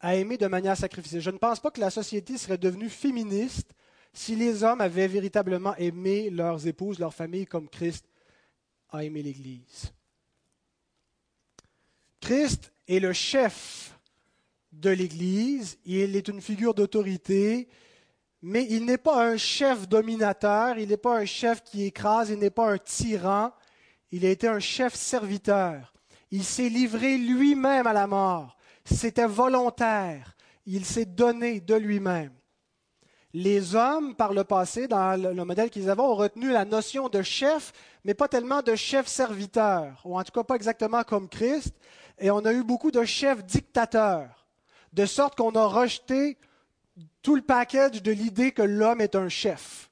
à 0.00 0.16
aimer 0.16 0.36
de 0.36 0.46
manière 0.48 0.76
sacrificielle. 0.76 1.22
Je 1.22 1.30
ne 1.30 1.38
pense 1.38 1.60
pas 1.60 1.70
que 1.70 1.80
la 1.80 1.88
société 1.88 2.36
serait 2.36 2.58
devenue 2.58 2.90
féministe 2.90 3.72
si 4.12 4.36
les 4.36 4.64
hommes 4.64 4.82
avaient 4.82 5.08
véritablement 5.08 5.74
aimé 5.76 6.28
leurs 6.28 6.66
épouses, 6.66 6.98
leurs 6.98 7.14
familles, 7.14 7.46
comme 7.46 7.70
Christ 7.70 8.04
a 8.90 9.02
aimé 9.02 9.22
l'Église. 9.22 9.94
Christ 12.20 12.70
est 12.86 13.00
le 13.00 13.14
chef 13.14 13.98
de 14.72 14.90
l'Église, 14.90 15.78
il 15.86 16.16
est 16.16 16.28
une 16.28 16.42
figure 16.42 16.74
d'autorité, 16.74 17.66
mais 18.42 18.66
il 18.68 18.84
n'est 18.84 18.98
pas 18.98 19.26
un 19.26 19.38
chef 19.38 19.88
dominateur, 19.88 20.76
il 20.76 20.90
n'est 20.90 20.98
pas 20.98 21.16
un 21.16 21.24
chef 21.24 21.64
qui 21.64 21.84
écrase, 21.84 22.28
il 22.28 22.38
n'est 22.38 22.50
pas 22.50 22.70
un 22.70 22.76
tyran, 22.76 23.52
il 24.12 24.26
a 24.26 24.30
été 24.30 24.46
un 24.46 24.60
chef 24.60 24.94
serviteur. 24.94 25.92
Il 26.30 26.44
s'est 26.44 26.68
livré 26.68 27.16
lui-même 27.16 27.86
à 27.86 27.92
la 27.92 28.06
mort. 28.06 28.56
C'était 28.84 29.26
volontaire. 29.26 30.36
Il 30.66 30.84
s'est 30.84 31.06
donné 31.06 31.60
de 31.60 31.74
lui-même. 31.74 32.32
Les 33.34 33.74
hommes, 33.74 34.14
par 34.14 34.34
le 34.34 34.44
passé, 34.44 34.86
dans 34.86 35.18
le 35.18 35.44
modèle 35.44 35.70
qu'ils 35.70 35.88
avaient, 35.88 36.02
ont 36.02 36.14
retenu 36.14 36.50
la 36.50 36.66
notion 36.66 37.08
de 37.08 37.22
chef, 37.22 37.72
mais 38.04 38.12
pas 38.12 38.28
tellement 38.28 38.60
de 38.60 38.74
chef-serviteur, 38.74 40.02
ou 40.04 40.18
en 40.18 40.22
tout 40.22 40.32
cas 40.32 40.44
pas 40.44 40.56
exactement 40.56 41.02
comme 41.02 41.30
Christ. 41.30 41.74
Et 42.18 42.30
on 42.30 42.44
a 42.44 42.52
eu 42.52 42.62
beaucoup 42.62 42.90
de 42.90 43.04
chefs 43.04 43.42
dictateurs, 43.44 44.46
de 44.92 45.06
sorte 45.06 45.36
qu'on 45.36 45.52
a 45.52 45.64
rejeté 45.64 46.36
tout 47.22 47.34
le 47.34 47.42
package 47.42 48.02
de 48.02 48.12
l'idée 48.12 48.52
que 48.52 48.62
l'homme 48.62 49.00
est 49.00 49.16
un 49.16 49.30
chef. 49.30 49.90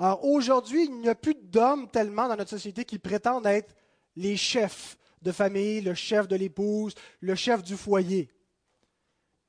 Alors 0.00 0.24
aujourd'hui, 0.24 0.86
il 0.86 0.98
n'y 0.98 1.10
a 1.10 1.14
plus 1.14 1.34
d'hommes 1.34 1.86
tellement 1.90 2.26
dans 2.26 2.36
notre 2.36 2.48
société 2.48 2.86
qui 2.86 2.98
prétendent 2.98 3.44
être 3.44 3.76
les 4.16 4.34
chefs 4.34 4.96
de 5.20 5.30
famille, 5.30 5.82
le 5.82 5.92
chef 5.92 6.26
de 6.26 6.36
l'épouse, 6.36 6.94
le 7.20 7.34
chef 7.34 7.62
du 7.62 7.76
foyer. 7.76 8.30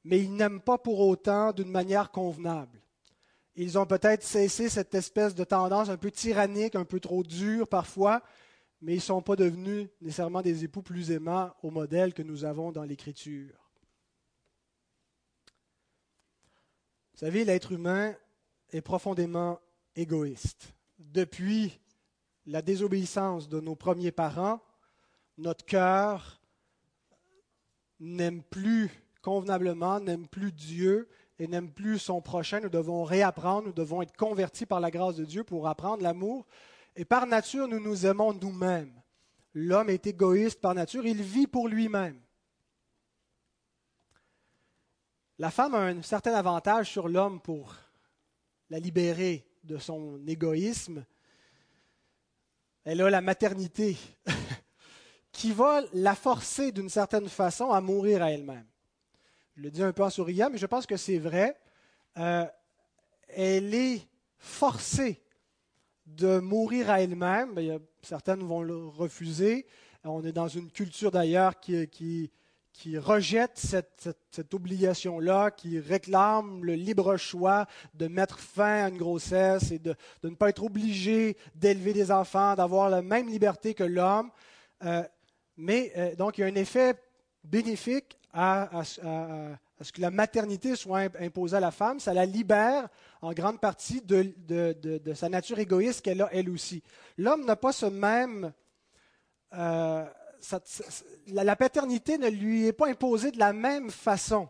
Mais 0.04 0.20
ils 0.20 0.36
n'aiment 0.36 0.60
pas 0.60 0.78
pour 0.78 1.00
autant 1.00 1.54
d'une 1.54 1.72
manière 1.72 2.12
convenable. 2.12 2.82
Ils 3.56 3.78
ont 3.78 3.86
peut-être 3.86 4.24
cessé 4.24 4.68
cette 4.68 4.94
espèce 4.94 5.36
de 5.36 5.46
tendance 5.46 5.88
un 5.88 5.96
peu 5.96 6.12
tyrannique, 6.12 6.76
un 6.76 6.84
peu 6.84 7.00
trop 7.00 7.24
dure 7.24 7.66
parfois, 7.66 8.22
mais 8.82 8.94
ils 8.94 8.98
ne 8.98 9.02
sont 9.02 9.22
pas 9.22 9.38
devenus 9.38 9.88
nécessairement 10.02 10.42
des 10.42 10.66
époux 10.66 10.82
plus 10.82 11.12
aimants 11.12 11.52
au 11.64 11.72
modèle 11.72 12.14
que 12.14 12.24
nous 12.24 12.44
avons 12.44 12.74
dans 12.74 12.84
l'Écriture. 12.84 13.56
Vous 17.14 17.20
savez, 17.20 17.46
l'être 17.46 17.72
humain 17.72 18.14
est 18.72 18.82
profondément 18.82 19.58
égoïste. 19.96 20.74
Depuis 21.00 21.80
la 22.46 22.62
désobéissance 22.62 23.50
de 23.50 23.60
nos 23.60 23.76
premiers 23.76 24.12
parents, 24.12 24.62
notre 25.38 25.66
cœur 25.66 26.42
n'aime 28.00 28.44
plus 28.44 28.90
convenablement, 29.22 30.00
n'aime 30.00 30.28
plus 30.28 30.52
Dieu 30.52 31.08
et 31.40 31.48
n'aime 31.48 31.72
plus 31.72 32.00
son 32.00 32.22
prochain. 32.22 32.60
Nous 32.60 32.70
devons 32.70 33.04
réapprendre, 33.04 33.68
nous 33.68 33.74
devons 33.74 34.02
être 34.02 34.16
convertis 34.16 34.66
par 34.66 34.80
la 34.80 34.92
grâce 34.92 35.16
de 35.16 35.26
Dieu 35.26 35.44
pour 35.44 35.68
apprendre 35.68 36.04
l'amour. 36.04 36.46
Et 36.96 37.06
par 37.06 37.26
nature, 37.28 37.68
nous 37.68 37.80
nous 37.80 38.06
aimons 38.06 38.34
nous-mêmes. 38.34 38.94
L'homme 39.54 39.90
est 39.90 40.08
égoïste 40.08 40.62
par 40.62 40.74
nature, 40.74 41.06
il 41.06 41.22
vit 41.22 41.48
pour 41.48 41.68
lui-même. 41.68 42.20
La 45.40 45.52
femme 45.52 45.76
a 45.76 45.80
un 45.80 46.02
certain 46.02 46.34
avantage 46.34 46.90
sur 46.90 47.10
l'homme 47.10 47.42
pour 47.42 47.76
la 48.70 48.80
libérer 48.80 49.51
de 49.64 49.78
son 49.78 50.20
égoïsme. 50.28 51.06
Elle 52.84 53.02
a 53.02 53.10
la 53.10 53.22
maternité 53.22 53.98
qui 55.32 55.52
va 55.52 55.82
la 55.94 56.16
forcer 56.16 56.72
d'une 56.72 56.90
certaine 56.90 57.30
façon 57.30 57.72
à 57.72 57.82
mourir 57.82 58.24
à 58.24 58.32
elle-même. 58.32 58.66
Je 59.56 59.62
le 59.64 59.72
dis 59.72 59.84
un 59.84 59.94
peu 59.94 60.04
en 60.04 60.10
souriant, 60.10 60.50
mais 60.52 60.58
je 60.58 60.66
pense 60.66 60.86
que 60.86 60.98
c'est 60.98 61.20
vrai. 61.20 61.58
Euh, 62.18 62.46
elle 63.28 63.74
est 63.74 64.02
forcée 64.38 65.22
de 66.06 66.40
mourir 66.40 66.90
à 66.90 67.02
elle-même. 67.02 67.60
Certaines 68.02 68.44
vont 68.44 68.62
le 68.62 68.88
refuser. 68.88 69.66
On 70.04 70.24
est 70.24 70.32
dans 70.32 70.48
une 70.48 70.72
culture 70.72 71.12
d'ailleurs 71.12 71.60
qui, 71.60 71.88
qui, 71.88 72.32
qui 72.74 72.98
rejette 72.98 73.58
cette, 73.58 74.54
obligation-là, 74.54 75.52
qui 75.52 75.80
réclame 75.80 76.64
le 76.64 76.74
libre 76.74 77.18
choix 77.18 77.68
de 77.94 78.08
mettre 78.08 78.40
fin 78.40 78.86
à 78.86 78.90
une 78.90 78.98
grossesse 78.98 79.72
et 79.72 79.80
de, 79.80 79.96
ne 80.24 80.36
pas 80.36 80.50
être 80.50 80.64
obligé 80.64 81.38
d'élever 81.56 81.94
des 81.94 82.12
enfants, 82.12 82.56
d'avoir 82.56 82.90
la 82.90 83.02
même 83.02 83.28
liberté 83.28 83.74
que 83.74 83.84
l'homme. 83.84 84.32
Euh, 84.84 85.04
mais 85.58 85.92
euh, 85.98 86.16
donc, 86.16 86.38
il 86.38 86.42
y 86.42 86.44
a 86.44 86.48
un 86.48 86.56
effet 86.56 86.96
bénéfique 87.44 88.18
à, 88.34 88.70
ce 88.84 89.92
que 89.92 90.02
la 90.02 90.12
maternité 90.12 90.76
soit 90.76 91.10
imposée 91.20 91.58
à 91.58 91.60
la 91.60 91.72
femme. 91.72 92.00
Ça 92.00 92.14
la 92.14 92.26
libère 92.26 92.88
en 93.22 93.34
grande 93.34 93.60
partie 93.60 94.02
de, 94.02 94.34
de 94.48 95.14
sa 95.14 95.28
nature 95.28 95.60
égoïste 95.60 96.02
qu'elle 96.02 96.22
a 96.22 96.30
elle 96.32 96.50
aussi. 96.50 96.82
L'homme 97.18 97.46
n'a 97.46 97.56
pas 97.56 97.74
ce 97.74 97.86
même... 97.86 98.54
Euh, 99.54 100.06
la, 101.28 101.56
paternité 101.56 102.18
ne 102.18 102.30
lui 102.30 102.66
est 102.68 102.74
pas 102.74 102.88
imposée 102.88 103.32
de 103.32 103.40
la 103.40 103.54
même 103.54 103.90
façon 103.90 104.50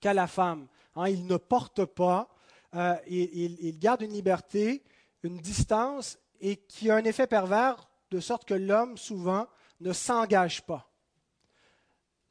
qu'à 0.00 0.14
la 0.14 0.26
femme. 0.26 0.66
Hein. 0.96 1.08
il 1.08 1.26
ne 1.26 1.36
porte 1.36 1.84
pas, 1.84 2.28
euh, 2.74 2.96
il, 3.08 3.78
garde 3.78 4.02
une 4.02 4.12
liberté, 4.12 4.84
une 5.22 5.38
distance, 5.38 6.18
et 6.40 6.56
qui 6.56 6.90
a 6.90 6.96
un 6.96 7.04
effet 7.04 7.26
pervers, 7.26 7.88
de 8.10 8.20
sorte 8.20 8.44
que 8.44 8.54
l'homme, 8.54 8.96
souvent, 8.96 9.46
ne 9.80 9.92
s'engage 9.92 10.64
pas, 10.64 10.90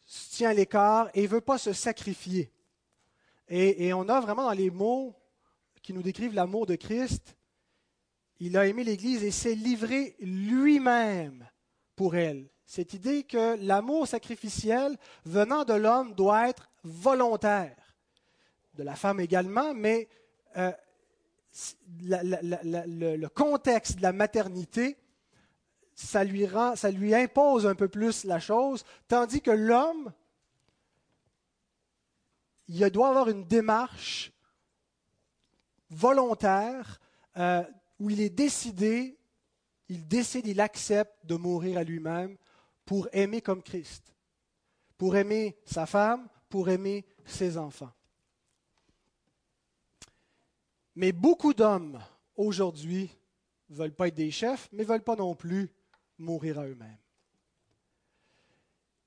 se 0.06 0.36
tient 0.36 0.50
à 0.50 0.54
l'écart 0.54 1.10
et 1.14 1.24
ne 1.24 1.28
veut 1.28 1.42
pas 1.42 1.58
se 1.58 1.74
sacrifier. 1.74 2.52
Et, 3.48 3.88
et 3.88 3.94
on 3.94 4.10
a 4.10 4.20
vraiment 4.20 4.44
dans 4.44 4.52
les 4.52 4.72
mots 4.72 5.16
qui 5.82 5.94
nous 5.94 6.02
décrivent 6.02 6.34
l'amour 6.34 6.66
de 6.66 6.76
Christ, 6.76 7.38
il 8.40 8.58
a 8.58 8.68
aimé 8.68 8.84
l'Église 8.84 9.24
et 9.24 9.32
s'est 9.32 9.56
livré 9.56 10.16
lui-même 10.20 11.48
pour 11.96 12.16
elle 12.16 12.50
cette 12.68 12.94
idée 12.94 13.24
que 13.24 13.56
l'amour 13.66 14.08
sacrificiel 14.08 14.98
venant 15.26 15.64
de 15.64 15.74
l'homme 15.74 16.14
doit 16.14 16.50
être 16.50 16.70
volontaire, 16.84 17.96
de 18.74 18.84
la 18.84 18.96
femme 18.96 19.22
également, 19.22 19.74
mais 19.74 20.10
euh, 20.58 20.74
le, 22.02 23.28
contexte 23.28 23.96
de 23.96 24.02
la 24.02 24.12
maternité, 24.12 24.98
ça 25.96 26.26
lui, 26.26 26.46
rend, 26.46 26.76
ça 26.76 26.92
lui 26.92 27.16
impose 27.16 27.66
un 27.66 27.74
peu 27.74 27.88
plus 27.88 28.26
la 28.26 28.42
chose, 28.42 28.84
tandis 29.08 29.42
que 29.42 29.50
l'homme, 29.50 30.12
il 32.68 32.88
doit 32.90 33.08
avoir 33.08 33.30
une 33.30 33.46
démarche 33.46 34.34
volontaire 35.90 37.00
euh, 37.38 37.64
où 37.98 38.10
il 38.10 38.20
est 38.20 38.30
décidé, 38.30 39.18
il 39.88 40.06
décide, 40.06 40.48
il 40.48 40.60
accepte 40.60 41.26
de 41.26 41.36
mourir 41.36 41.78
à 41.78 41.86
lui-même 41.86 42.38
pour 42.88 43.10
aimer 43.12 43.42
comme 43.42 43.62
Christ, 43.62 44.16
pour 44.98 45.18
aimer 45.18 45.58
sa 45.66 45.86
femme, 45.86 46.30
pour 46.48 46.70
aimer 46.70 47.06
ses 47.26 47.58
enfants. 47.58 47.92
Mais 50.96 51.12
beaucoup 51.12 51.54
d'hommes 51.54 52.02
aujourd'hui 52.38 53.12
ne 53.70 53.76
veulent 53.76 53.94
pas 53.94 54.08
être 54.08 54.16
des 54.16 54.32
chefs, 54.32 54.70
mais 54.72 54.84
ne 54.84 54.88
veulent 54.88 55.04
pas 55.04 55.18
non 55.18 55.36
plus 55.36 55.70
mourir 56.18 56.60
à 56.60 56.66
eux-mêmes. 56.66 56.98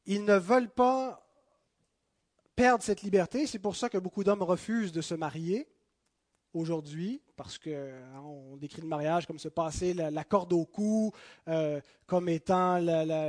Ils 0.05 0.27
ne 0.27 0.37
veulent 0.37 0.71
pas 0.71 1.27
perdre 2.55 2.85
cette 2.85 3.01
liberté. 3.01 3.47
C'est 3.47 3.59
pour 3.59 3.77
ça 3.77 3.89
que 3.89 3.97
beaucoup 3.97 4.25
d'hommes 4.25 4.43
refusent 4.43 4.93
de 4.93 5.01
se 5.01 5.15
marier 5.15 5.67
aujourd'hui, 6.55 7.23
parce 7.37 7.59
qu'on 7.59 7.71
hein, 7.71 8.57
décrit 8.59 8.83
le 8.83 8.89
mariage 8.89 9.27
comme 9.27 9.39
se 9.39 9.49
passer 9.49 9.95
la, 9.95 10.25
corde 10.25 10.53
au 10.53 10.65
cou, 10.65 11.13
euh, 11.49 11.81
comme 12.07 12.29
étant 12.29 12.79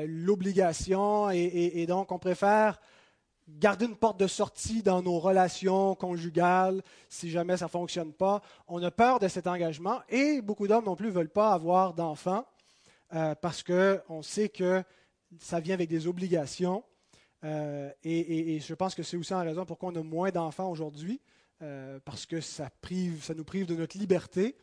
l'obligation, 0.06 1.30
et, 1.30 1.86
donc 1.88 2.12
on 2.12 2.20
préfère 2.20 2.80
garder 3.48 3.86
une 3.86 3.96
porte 3.96 4.20
de 4.20 4.28
sortie 4.28 4.82
dans 4.82 5.02
nos 5.02 5.20
relations 5.20 5.96
conjugales 5.96 6.82
si 7.10 7.30
jamais 7.30 7.58
ça 7.58 7.66
ne 7.66 7.70
fonctionne 7.70 8.14
pas. 8.14 8.42
On 8.68 8.82
a 8.82 8.92
peur 8.92 9.20
de 9.20 9.28
cet 9.28 9.48
engagement, 9.48 10.00
et 10.10 10.42
beaucoup 10.42 10.68
d'hommes 10.68 10.86
non 10.86 10.96
plus 10.96 11.08
ne 11.08 11.14
veulent 11.14 11.30
pas 11.30 11.52
avoir 11.54 11.94
d'enfants, 11.94 12.46
euh, 13.14 13.36
parce 13.36 13.64
qu'on 13.64 14.22
sait 14.22 14.50
que 14.50 14.84
ça 15.40 15.60
vient 15.60 15.74
avec 15.74 15.90
des 15.90 16.08
obligations. 16.08 16.84
Euh, 17.44 17.90
et, 18.04 18.56
et, 18.56 18.60
je 18.60 18.74
pense 18.76 18.94
que 18.94 19.02
c'est 19.02 19.18
aussi 19.18 19.34
la 19.34 19.42
raison 19.42 19.66
pourquoi 19.66 19.90
on 19.90 19.96
a 19.96 20.04
moins 20.04 20.30
d'enfants 20.30 20.70
aujourd'hui. 20.70 21.20
Euh, 21.62 22.00
parce 22.06 22.26
que 22.26 22.42
ça, 22.42 22.70
ça 23.22 23.34
nous 23.36 23.44
prive 23.44 23.68
de 23.68 23.76
notre 23.76 23.96
liberté. 23.98 24.56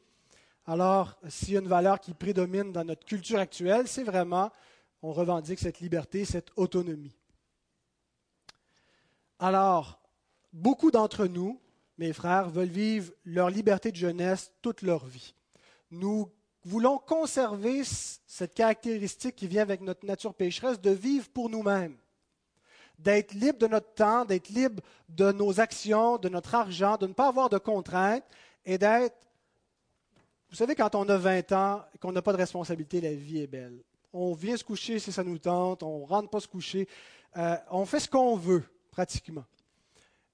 Alors, 0.67 1.17
s'il 1.29 1.55
y 1.55 1.57
a 1.57 1.61
une 1.61 1.69
valeur 1.69 2.01
qui 2.01 2.13
prédomine 2.13 2.73
dans 2.73 2.85
notre 2.85 3.07
culture 3.07 3.39
actuelle, 3.39 3.87
c'est 3.87 4.03
vraiment, 4.03 4.51
on 5.03 5.13
revendique 5.13 5.61
cette 5.61 5.79
liberté, 5.79 6.25
cette 6.25 6.51
autonomie. 6.57 7.17
Alors, 9.39 10.01
beaucoup 10.53 10.91
d'entre 10.91 11.27
nous, 11.27 11.61
mes 11.99 12.13
frères, 12.13 12.51
veulent 12.51 12.67
vivre 12.67 13.13
leur 13.25 13.49
liberté 13.49 13.93
de 13.93 13.97
jeunesse 13.97 14.53
toute 14.61 14.83
leur 14.83 15.07
vie. 15.07 15.35
Nous 15.93 16.29
voulons 16.65 16.99
conserver 16.99 17.83
cette 17.85 18.55
caractéristique 18.55 19.37
qui 19.37 19.47
vient 19.47 19.63
avec 19.63 19.83
notre 19.83 20.05
nature 20.05 20.35
pécheresse 20.35 20.81
de 20.81 20.91
vivre 20.91 21.29
pour 21.29 21.49
nous-mêmes 21.49 21.97
d'être 22.99 23.33
libre 23.33 23.59
de 23.59 23.67
notre 23.67 23.95
temps, 23.95 24.25
d'être 24.25 24.49
libre 24.49 24.83
de 25.09 25.33
nos 25.33 25.61
actions, 25.61 26.19
de 26.19 26.29
notre 26.29 26.55
argent, 26.55 26.97
de 26.97 27.07
ne 27.07 27.13
pas 27.13 27.29
avoir 27.29 27.49
de 27.49 27.59
contraintes 27.59 28.25
et 28.65 28.79
d'être... 28.79 29.17
Vous 30.51 30.57
savez, 30.57 30.75
quand 30.75 30.95
on 30.95 31.09
a 31.09 31.17
20 31.17 31.53
ans 31.53 31.85
et 31.95 31.99
qu'on 31.99 32.13
n'a 32.13 32.23
pas 32.23 32.33
de 32.33 32.39
responsabilité, 32.39 33.01
la 33.01 33.15
vie 33.15 33.41
est 33.43 33.47
belle. 33.47 33.83
On 34.13 34.33
vient 34.33 34.57
se 34.57 34.65
coucher 34.65 34.99
si 34.99 35.13
ça 35.13 35.23
nous 35.23 35.39
tente, 35.39 35.83
on 35.83 36.01
ne 36.01 36.07
rentre 36.07 36.31
pas 36.31 36.41
se 36.41 36.49
coucher, 36.49 36.89
euh, 37.37 37.57
on 37.71 37.85
fait 37.85 38.01
ce 38.01 38.09
qu'on 38.09 38.37
veut, 38.37 38.65
pratiquement. 38.91 39.45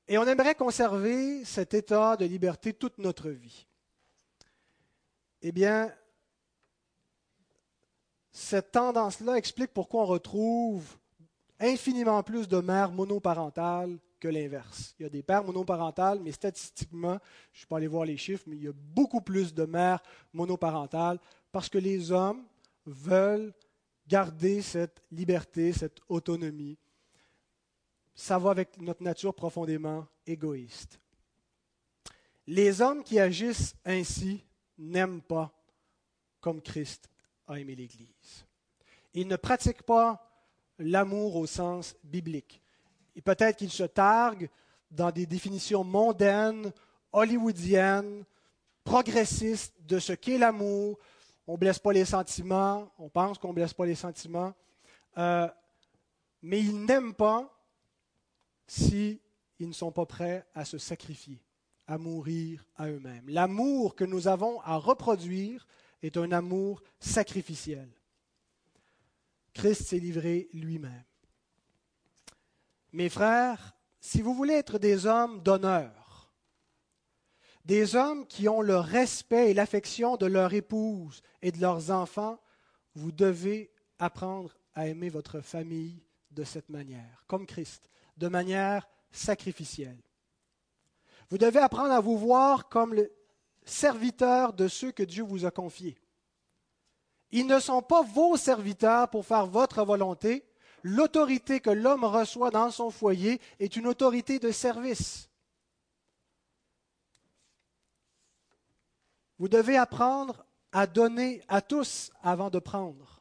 Et 0.06 0.16
on 0.18 0.26
aimerait 0.26 0.54
conserver 0.54 1.44
cet 1.44 1.74
état 1.74 2.16
de 2.16 2.24
liberté 2.24 2.72
toute 2.72 2.98
notre 2.98 3.30
vie. 3.30 3.66
Eh 5.42 5.50
bien, 5.50 5.92
cette 8.30 8.72
tendance-là 8.72 9.36
explique 9.36 9.72
pourquoi 9.72 10.02
on 10.02 10.06
retrouve 10.06 10.84
infiniment 11.64 12.22
plus 12.22 12.48
de 12.48 12.58
mères 12.58 12.92
monoparentales 12.92 13.98
que 14.20 14.28
l'inverse. 14.28 14.94
Il 14.98 15.02
y 15.02 15.06
a 15.06 15.10
des 15.10 15.22
pères 15.22 15.44
monoparentales, 15.44 16.20
mais 16.20 16.32
statistiquement, 16.32 17.18
je 17.52 17.56
ne 17.56 17.58
suis 17.58 17.66
pas 17.66 17.76
allé 17.76 17.86
voir 17.86 18.04
les 18.04 18.16
chiffres, 18.16 18.44
mais 18.46 18.56
il 18.56 18.64
y 18.64 18.68
a 18.68 18.72
beaucoup 18.72 19.20
plus 19.20 19.52
de 19.52 19.64
mères 19.64 20.02
monoparentales 20.32 21.18
parce 21.52 21.68
que 21.68 21.78
les 21.78 22.12
hommes 22.12 22.44
veulent 22.86 23.52
garder 24.06 24.62
cette 24.62 25.02
liberté, 25.10 25.72
cette 25.72 26.00
autonomie 26.08 26.78
ça 28.14 28.38
va 28.38 28.50
avec 28.50 28.80
notre 28.80 29.02
nature 29.02 29.34
profondément 29.34 30.06
égoïste. 30.26 31.00
Les 32.46 32.80
hommes 32.80 33.02
qui 33.02 33.18
agissent 33.18 33.74
ainsi 33.84 34.44
n'aiment 34.78 35.22
pas 35.22 35.52
comme 36.40 36.60
Christ 36.60 37.08
a 37.48 37.58
aimé 37.58 37.74
l'Église. 37.74 38.46
Ils 39.14 39.26
ne 39.26 39.36
pratiquent 39.36 39.82
pas 39.82 40.33
l'amour 40.78 41.36
au 41.36 41.46
sens 41.46 41.94
biblique. 42.04 42.62
Et 43.16 43.22
peut-être 43.22 43.56
qu'ils 43.56 43.70
se 43.70 43.84
targuent 43.84 44.48
dans 44.90 45.10
des 45.10 45.26
définitions 45.26 45.84
mondaines, 45.84 46.72
hollywoodiennes, 47.12 48.24
progressistes 48.82 49.74
de 49.80 49.98
ce 49.98 50.12
qu'est 50.12 50.38
l'amour. 50.38 50.98
On 51.46 51.52
ne 51.52 51.58
blesse 51.58 51.78
pas 51.78 51.92
les 51.92 52.04
sentiments, 52.04 52.90
on 52.98 53.08
pense 53.08 53.38
qu'on 53.38 53.48
ne 53.48 53.54
blesse 53.54 53.74
pas 53.74 53.86
les 53.86 53.94
sentiments, 53.94 54.54
euh, 55.18 55.48
mais 56.42 56.60
ils 56.60 56.84
n'aiment 56.84 57.14
pas 57.14 57.50
s'ils 58.66 59.18
ne 59.60 59.72
sont 59.72 59.92
pas 59.92 60.06
prêts 60.06 60.46
à 60.54 60.64
se 60.64 60.78
sacrifier, 60.78 61.42
à 61.86 61.98
mourir 61.98 62.64
à 62.76 62.88
eux-mêmes. 62.88 63.28
L'amour 63.28 63.94
que 63.94 64.04
nous 64.04 64.26
avons 64.28 64.60
à 64.62 64.76
reproduire 64.76 65.66
est 66.02 66.16
un 66.16 66.32
amour 66.32 66.82
sacrificiel. 66.98 67.88
Christ 69.54 69.84
s'est 69.84 69.98
livré 69.98 70.48
lui-même. 70.52 71.04
Mes 72.92 73.08
frères, 73.08 73.74
si 74.00 74.20
vous 74.20 74.34
voulez 74.34 74.54
être 74.54 74.78
des 74.78 75.06
hommes 75.06 75.42
d'honneur, 75.42 76.30
des 77.64 77.96
hommes 77.96 78.26
qui 78.26 78.48
ont 78.48 78.60
le 78.60 78.76
respect 78.76 79.50
et 79.50 79.54
l'affection 79.54 80.16
de 80.16 80.26
leur 80.26 80.52
épouse 80.52 81.22
et 81.40 81.50
de 81.50 81.60
leurs 81.60 81.90
enfants, 81.90 82.38
vous 82.94 83.10
devez 83.10 83.72
apprendre 83.98 84.54
à 84.74 84.86
aimer 84.86 85.08
votre 85.08 85.40
famille 85.40 86.02
de 86.30 86.44
cette 86.44 86.68
manière, 86.68 87.24
comme 87.26 87.46
Christ 87.46 87.88
de 88.16 88.28
manière 88.28 88.88
sacrificielle. 89.10 90.02
Vous 91.30 91.38
devez 91.38 91.60
apprendre 91.60 91.92
à 91.92 92.00
vous 92.00 92.18
voir 92.18 92.68
comme 92.68 92.94
le 92.94 93.10
serviteur 93.64 94.52
de 94.52 94.68
ceux 94.68 94.92
que 94.92 95.02
Dieu 95.02 95.24
vous 95.24 95.46
a 95.46 95.50
confiés. 95.50 95.96
Ils 97.30 97.46
ne 97.46 97.58
sont 97.58 97.82
pas 97.82 98.02
vos 98.02 98.36
serviteurs 98.36 99.08
pour 99.10 99.26
faire 99.26 99.46
votre 99.46 99.84
volonté. 99.84 100.44
L'autorité 100.82 101.60
que 101.60 101.70
l'homme 101.70 102.04
reçoit 102.04 102.50
dans 102.50 102.70
son 102.70 102.90
foyer 102.90 103.40
est 103.58 103.76
une 103.76 103.86
autorité 103.86 104.38
de 104.38 104.50
service. 104.50 105.28
Vous 109.38 109.48
devez 109.48 109.76
apprendre 109.76 110.44
à 110.72 110.86
donner 110.86 111.42
à 111.48 111.60
tous 111.60 112.12
avant 112.22 112.50
de 112.50 112.58
prendre 112.58 113.14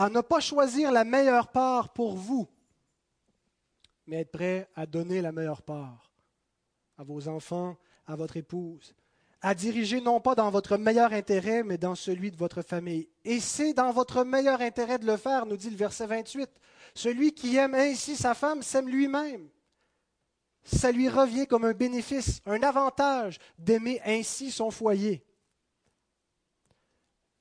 à 0.00 0.08
ne 0.08 0.22
pas 0.22 0.40
choisir 0.40 0.90
la 0.90 1.04
meilleure 1.04 1.48
part 1.48 1.92
pour 1.92 2.16
vous, 2.16 2.48
mais 4.06 4.20
être 4.20 4.32
prêt 4.32 4.66
à 4.74 4.86
donner 4.86 5.20
la 5.20 5.30
meilleure 5.30 5.60
part 5.60 6.10
à 6.96 7.04
vos 7.04 7.28
enfants, 7.28 7.76
à 8.06 8.16
votre 8.16 8.38
épouse, 8.38 8.94
à 9.42 9.54
diriger 9.54 10.00
non 10.00 10.20
pas 10.20 10.34
dans 10.34 10.50
votre 10.50 10.76
meilleur 10.76 11.12
intérêt, 11.12 11.62
mais 11.62 11.78
dans 11.78 11.94
celui 11.94 12.30
de 12.30 12.36
votre 12.36 12.62
famille. 12.62 13.08
Et 13.24 13.40
c'est 13.40 13.72
dans 13.72 13.90
votre 13.92 14.22
meilleur 14.24 14.60
intérêt 14.60 14.98
de 14.98 15.06
le 15.06 15.16
faire, 15.16 15.46
nous 15.46 15.56
dit 15.56 15.70
le 15.70 15.76
verset 15.76 16.06
28. 16.06 16.50
Celui 16.94 17.32
qui 17.32 17.56
aime 17.56 17.74
ainsi 17.74 18.16
sa 18.16 18.34
femme 18.34 18.62
s'aime 18.62 18.88
lui-même. 18.88 19.48
Ça 20.62 20.92
lui 20.92 21.08
revient 21.08 21.46
comme 21.46 21.64
un 21.64 21.72
bénéfice, 21.72 22.42
un 22.44 22.62
avantage 22.62 23.38
d'aimer 23.58 24.00
ainsi 24.04 24.50
son 24.50 24.70
foyer. 24.70 25.24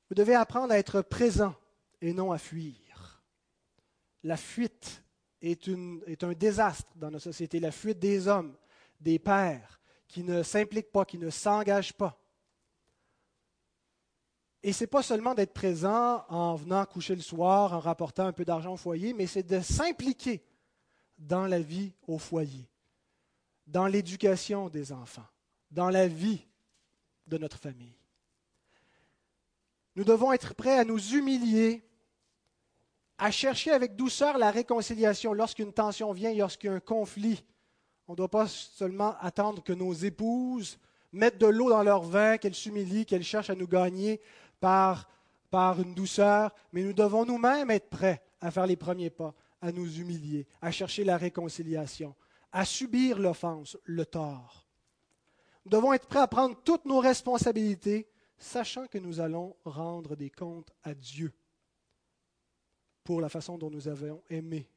Vous 0.09 0.15
devez 0.15 0.35
apprendre 0.35 0.73
à 0.73 0.79
être 0.79 1.01
présent 1.01 1.53
et 2.01 2.13
non 2.13 2.31
à 2.31 2.37
fuir. 2.37 3.21
La 4.23 4.37
fuite 4.37 5.03
est, 5.41 5.67
un 6.23 6.33
désastre 6.33 6.91
dans 6.95 7.11
nos 7.11 7.19
sociétés, 7.19 7.59
la 7.59 7.71
fuite 7.71 7.99
des 7.99 8.27
hommes, 8.27 8.55
des 8.99 9.19
pères 9.19 9.78
qui 10.09 10.23
ne 10.23 10.43
s'impliquent 10.43 10.91
pas, 10.91 11.05
qui 11.05 11.17
ne 11.17 11.29
s'engagent 11.29 11.93
pas. 11.93 12.19
Et 14.61 14.73
ce 14.73 14.83
n'est 14.83 14.87
pas 14.87 15.03
seulement 15.03 15.33
d'être 15.33 15.53
présent 15.53 16.25
en 16.27 16.55
venant 16.55 16.83
coucher 16.85 17.15
le 17.15 17.21
soir, 17.21 17.71
en 17.73 17.79
rapportant 17.79 18.25
un 18.25 18.33
peu 18.33 18.43
d'argent 18.43 18.73
au 18.73 18.77
foyer, 18.77 19.13
mais 19.13 19.27
c'est 19.27 19.43
de 19.43 19.61
s'impliquer 19.61 20.43
dans 21.17 21.45
la 21.45 21.61
vie 21.61 21.93
au 22.07 22.17
foyer, 22.17 22.67
dans 23.67 23.87
l'éducation 23.87 24.67
des 24.67 24.91
enfants, 24.91 25.27
dans 25.71 25.89
la 25.89 26.07
vie 26.07 26.45
de 27.27 27.37
notre 27.37 27.57
famille. 27.57 27.95
Nous 29.95 30.03
devons 30.03 30.33
être 30.33 30.55
prêts 30.55 30.77
à 30.77 30.83
nous 30.83 31.13
humilier 31.13 31.85
à 33.17 33.31
chercher 33.31 33.71
avec 33.71 33.95
douceur 33.95 34.37
la 34.37 34.49
réconciliation 34.49 35.33
lorsqu'une 35.33 35.73
tension 35.73 36.13
vient, 36.13 36.33
lorsqu'il 36.33 36.69
y 36.69 36.73
a 36.73 36.75
un 36.75 36.79
conflit. 36.79 37.43
On 38.09 38.13
ne 38.13 38.17
doit 38.17 38.27
pas 38.27 38.47
seulement 38.47 39.15
attendre 39.19 39.61
que 39.61 39.71
nos 39.71 39.93
épouses 39.93 40.79
mettent 41.11 41.37
de 41.37 41.45
l'eau 41.45 41.69
dans 41.69 41.83
leur 41.83 42.01
vin, 42.01 42.39
qu'elles 42.39 42.55
s'humilient, 42.55 43.05
qu'elles 43.05 43.23
cherchent 43.23 43.51
à 43.51 43.55
nous 43.55 43.67
gagner 43.67 44.19
par, 44.59 45.07
une 45.53 45.93
douceur, 45.93 46.55
mais 46.73 46.81
nous 46.81 46.93
devons 46.93 47.23
nous-mêmes 47.23 47.69
être 47.69 47.87
prêts 47.87 48.23
à 48.41 48.49
faire 48.49 48.65
les 48.65 48.75
premiers 48.75 49.11
pas, 49.11 49.35
à 49.61 49.71
nous 49.71 49.99
humilier, 49.99 50.47
à 50.59 50.71
chercher 50.71 51.03
la 51.03 51.17
réconciliation, 51.17 52.15
à 52.51 52.65
subir 52.65 53.19
l'offense, 53.19 53.77
le 53.83 54.07
tort. 54.07 54.65
Nous 55.65 55.69
devons 55.69 55.93
être 55.93 56.07
prêts 56.07 56.17
à 56.17 56.27
prendre 56.27 56.59
toutes 56.63 56.85
nos 56.85 57.01
responsabilités, 57.01 58.09
sachant 58.39 58.87
que 58.87 58.97
nous 58.97 59.19
allons 59.19 59.55
rendre 59.65 60.15
des 60.15 60.31
comptes 60.31 60.71
à 60.81 60.95
Dieu 60.95 61.31
pour 63.03 63.21
la 63.21 63.29
façon 63.29 63.59
dont 63.59 63.69
nous 63.69 63.87
avons 63.87 64.23
aimé 64.31 64.67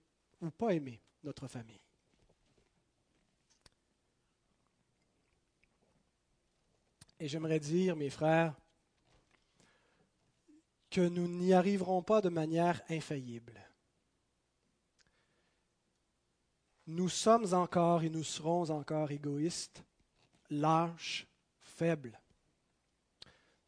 ou 0.42 0.50
pas 0.50 0.74
aimé 0.74 1.00
notre 1.24 1.46
famille. 1.46 1.80
Et 7.22 7.28
j'aimerais 7.28 7.60
dire, 7.60 7.94
mes 7.94 8.10
frères, 8.10 8.52
que 10.90 11.02
nous 11.02 11.28
n'y 11.28 11.52
arriverons 11.52 12.02
pas 12.02 12.20
de 12.20 12.28
manière 12.28 12.82
infaillible. 12.90 13.60
Nous 16.88 17.08
sommes 17.08 17.54
encore 17.54 18.02
et 18.02 18.10
nous 18.10 18.24
serons 18.24 18.70
encore 18.70 19.12
égoïstes, 19.12 19.84
lâches, 20.50 21.28
faibles. 21.60 22.18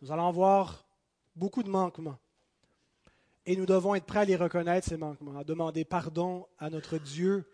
Nous 0.01 0.11
allons 0.11 0.27
avoir 0.27 0.85
beaucoup 1.37 1.63
de 1.63 1.71
manquements. 1.71 2.19
Et 3.47 3.55
nous 3.55 3.67
devons 3.67 3.95
être 3.95 4.05
prêts 4.05 4.19
à 4.19 4.25
les 4.25 4.35
reconnaître, 4.35 4.89
ces 4.89 4.97
manquements, 4.97 5.39
à 5.39 5.45
demander 5.45 5.85
pardon 5.85 6.49
à 6.59 6.71
notre 6.71 6.99
Dieu 6.99 7.49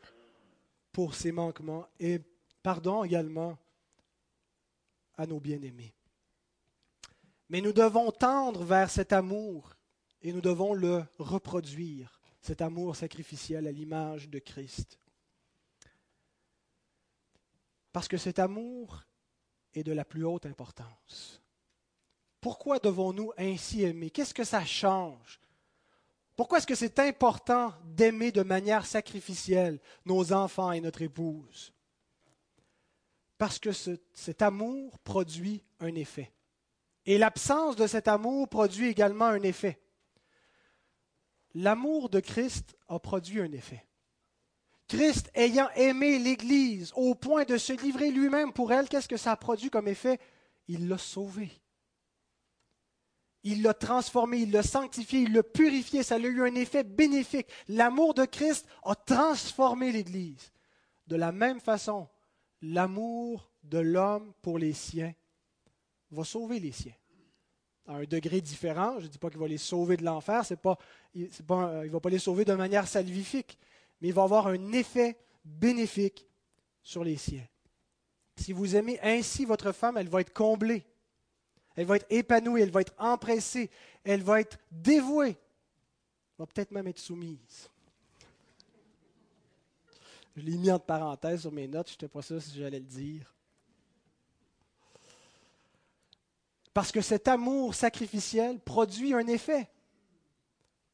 pour 0.92 1.14
ces 1.14 1.30
manquements 1.30 1.86
et 1.98 2.22
pardon 2.62 3.04
également 3.04 3.58
à 5.20 5.26
nos 5.26 5.38
bien-aimés. 5.38 5.92
Mais 7.50 7.60
nous 7.60 7.74
devons 7.74 8.10
tendre 8.10 8.64
vers 8.64 8.90
cet 8.90 9.12
amour 9.12 9.76
et 10.22 10.32
nous 10.32 10.40
devons 10.40 10.72
le 10.72 11.04
reproduire, 11.18 12.20
cet 12.40 12.62
amour 12.62 12.96
sacrificiel 12.96 13.66
à 13.66 13.72
l'image 13.72 14.30
de 14.30 14.38
Christ. 14.38 14.98
Parce 17.92 18.08
que 18.08 18.16
cet 18.16 18.38
amour 18.38 19.04
est 19.74 19.82
de 19.82 19.92
la 19.92 20.06
plus 20.06 20.24
haute 20.24 20.46
importance. 20.46 21.42
Pourquoi 22.40 22.78
devons-nous 22.78 23.32
ainsi 23.36 23.82
aimer? 23.82 24.08
Qu'est-ce 24.08 24.32
que 24.32 24.44
ça 24.44 24.64
change? 24.64 25.38
Pourquoi 26.34 26.58
est-ce 26.58 26.66
que 26.66 26.74
c'est 26.74 26.98
important 26.98 27.74
d'aimer 27.84 28.32
de 28.32 28.42
manière 28.42 28.86
sacrificielle 28.86 29.80
nos 30.06 30.32
enfants 30.32 30.72
et 30.72 30.80
notre 30.80 31.02
épouse? 31.02 31.74
Parce 33.40 33.58
que 33.58 33.70
cet 33.72 34.42
amour 34.42 34.98
produit 34.98 35.64
un 35.78 35.94
effet. 35.94 36.30
Et 37.06 37.16
l'absence 37.16 37.74
de 37.74 37.86
cet 37.86 38.06
amour 38.06 38.50
produit 38.50 38.88
également 38.88 39.28
un 39.28 39.40
effet. 39.40 39.80
L'amour 41.54 42.10
de 42.10 42.20
Christ 42.20 42.76
a 42.86 42.98
produit 42.98 43.40
un 43.40 43.50
effet. 43.52 43.86
Christ 44.88 45.30
ayant 45.32 45.70
aimé 45.74 46.18
l'Église 46.18 46.92
au 46.94 47.14
point 47.14 47.44
de 47.44 47.56
se 47.56 47.72
livrer 47.72 48.10
lui-même 48.10 48.52
pour 48.52 48.74
elle, 48.74 48.90
qu'est-ce 48.90 49.08
que 49.08 49.16
ça 49.16 49.32
a 49.32 49.36
produit 49.36 49.70
comme 49.70 49.88
effet? 49.88 50.20
Il 50.68 50.86
l'a 50.86 50.98
sauvée. 50.98 51.62
Il 53.42 53.62
l'a 53.62 53.72
transformé, 53.72 54.40
il 54.40 54.52
l'a 54.52 54.62
sanctifié, 54.62 55.20
il 55.20 55.32
l'a 55.32 55.42
purifié. 55.42 56.02
Ça 56.02 56.16
a 56.16 56.18
eu 56.18 56.42
un 56.42 56.54
effet 56.56 56.84
bénéfique. 56.84 57.46
L'amour 57.68 58.12
de 58.12 58.26
Christ 58.26 58.66
a 58.82 58.94
transformé 58.94 59.92
l'Église. 59.92 60.52
de 61.06 61.16
la 61.16 61.32
même 61.32 61.58
façon, 61.58 62.06
l'amour 62.62 63.50
de 63.62 63.78
l'homme 63.78 64.32
pour 64.42 64.58
les 64.58 64.72
siens 64.72 65.12
va 66.10 66.24
sauver 66.24 66.60
les 66.60 66.72
siens. 66.72 66.94
À 67.86 67.94
un 67.94 68.04
degré 68.04 68.40
différent, 68.40 68.98
je 68.98 69.04
ne 69.04 69.10
dis 69.10 69.18
pas 69.18 69.30
qu'il 69.30 69.40
va 69.40 69.48
les 69.48 69.58
sauver 69.58 69.96
de 69.96 70.04
l'enfer, 70.04 70.44
c'est 70.44 70.60
pas, 70.60 70.78
il 71.14 71.24
ne 71.24 71.88
va 71.88 72.00
pas 72.00 72.10
les 72.10 72.18
sauver 72.18 72.44
de 72.44 72.54
manière 72.54 72.86
salvifique, 72.86 73.58
mais 74.00 74.08
il 74.08 74.14
va 74.14 74.22
avoir 74.22 74.46
un 74.46 74.72
effet 74.72 75.16
bénéfique 75.44 76.26
sur 76.82 77.04
les 77.04 77.16
siens. 77.16 77.46
Si 78.36 78.52
vous 78.52 78.76
aimez 78.76 78.98
ainsi 79.02 79.44
votre 79.44 79.72
femme, 79.72 79.96
elle 79.96 80.08
va 80.08 80.20
être 80.20 80.32
comblée, 80.32 80.84
elle 81.74 81.86
va 81.86 81.96
être 81.96 82.06
épanouie, 82.10 82.62
elle 82.62 82.70
va 82.70 82.80
être 82.80 82.94
empressée, 82.98 83.70
elle 84.04 84.22
va 84.22 84.40
être 84.40 84.58
dévouée, 84.70 85.36
elle 85.36 86.38
va 86.38 86.46
peut-être 86.46 86.70
même 86.70 86.86
être 86.86 86.98
soumise. 86.98 87.68
Je 90.36 90.42
l'ai 90.42 90.56
mis 90.56 90.70
entre 90.70 90.84
parenthèses 90.84 91.42
sur 91.42 91.52
mes 91.52 91.66
notes, 91.66 91.88
je 91.88 91.94
n'étais 91.94 92.08
pas 92.08 92.22
sûr 92.22 92.40
si 92.40 92.58
j'allais 92.58 92.78
le 92.78 92.84
dire. 92.84 93.34
Parce 96.72 96.92
que 96.92 97.00
cet 97.00 97.28
amour 97.28 97.74
sacrificiel 97.74 98.60
produit 98.60 99.12
un 99.12 99.26
effet. 99.26 99.68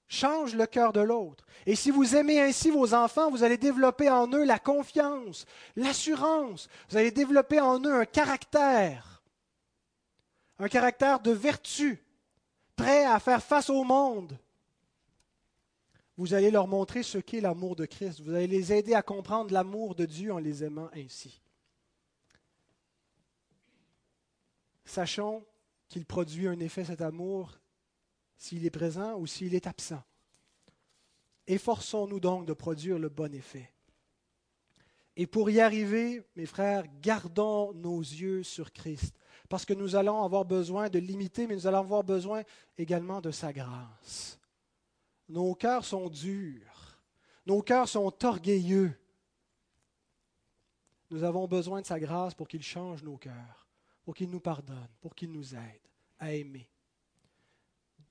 Change 0.09 0.55
le 0.55 0.66
cœur 0.66 0.92
de 0.92 1.01
l'autre. 1.01 1.44
Et 1.66 1.75
si 1.75 1.90
vous 1.90 2.14
aimez 2.14 2.40
ainsi 2.40 2.70
vos 2.70 2.94
enfants, 2.94 3.31
vous 3.31 3.42
allez 3.42 3.59
développer 3.59 4.09
en 4.09 4.29
eux 4.29 4.44
la 4.44 4.59
confiance, 4.59 5.46
l'assurance. 5.75 6.68
Vous 6.88 6.96
allez 6.96 7.11
développer 7.11 7.61
en 7.61 7.81
eux 7.81 7.94
un 7.94 8.05
caractère, 8.05 9.22
un 10.59 10.68
caractère 10.68 11.20
de 11.20 11.33
vertu, 11.33 12.03
prêt 12.77 13.05
à 13.05 13.18
faire 13.18 13.42
face 13.42 13.68
au 13.68 13.83
monde, 13.83 14.38
vous 16.16 16.33
allez 16.33 16.50
leur 16.50 16.66
montrer 16.66 17.02
ce 17.02 17.18
qu'est 17.18 17.40
l'amour 17.40 17.76
de 17.76 17.85
Christ. 17.85 18.20
Vous 18.20 18.35
allez 18.35 18.46
les 18.46 18.72
aider 18.72 18.94
à 18.94 19.02
comprendre 19.02 19.52
l'amour 19.52 19.94
de 19.94 20.07
Dieu 20.07 20.33
en 20.33 20.38
les 20.38 20.64
aimant 20.64 20.88
ainsi. 20.94 21.40
Sachons 24.85 25.44
qu'il 25.88 26.07
produit 26.07 26.48
un 26.48 26.59
effet, 26.61 26.85
cet 26.85 27.00
amour, 27.00 27.59
s'il 28.38 28.64
est 28.64 28.70
présent 28.70 29.18
ou 29.18 29.26
s'il 29.26 29.55
est 29.55 29.66
absent. 29.66 30.02
Efforçons-nous 31.46 32.20
donc 32.20 32.46
de 32.46 32.52
produire 32.52 32.98
le 32.98 33.09
bon 33.09 33.33
effet. 33.35 33.70
Et 35.16 35.26
pour 35.26 35.48
y 35.48 35.61
arriver, 35.61 36.22
mes 36.35 36.46
frères, 36.46 36.85
gardons 37.00 37.72
nos 37.72 38.00
yeux 38.00 38.42
sur 38.42 38.72
Christ, 38.72 39.14
parce 39.48 39.64
que 39.64 39.74
nous 39.74 39.96
allons 39.96 40.22
avoir 40.22 40.44
besoin 40.44 40.88
de 40.88 40.98
l'imiter, 40.98 41.46
mais 41.46 41.55
nous 41.55 41.66
allons 41.66 41.79
avoir 41.79 42.05
besoin 42.05 42.42
également 42.76 43.20
de 43.20 43.31
sa 43.31 43.52
grâce. 43.52 44.36
Nos 45.29 45.55
cœurs 45.55 45.85
sont 45.85 46.09
durs. 46.09 47.01
Nos 47.47 47.62
cœurs 47.62 47.89
sont 47.89 48.12
orgueilleux. 48.25 48.97
Nous 51.11 51.23
avons 51.23 51.47
besoin 51.47 51.81
de 51.81 51.87
sa 51.87 52.01
grâce 52.01 52.35
pour 52.35 52.49
qu'il 52.49 52.62
change 52.62 53.03
nos 53.03 53.17
cœurs, 53.17 53.67
pour 54.05 54.15
qu'il 54.15 54.31
nous 54.31 54.41
pardonne, 54.41 54.89
pour 55.01 55.15
qu'il 55.15 55.31
nous 55.31 55.55
aide 55.55 55.81
à 56.19 56.33
aimer. 56.33 56.69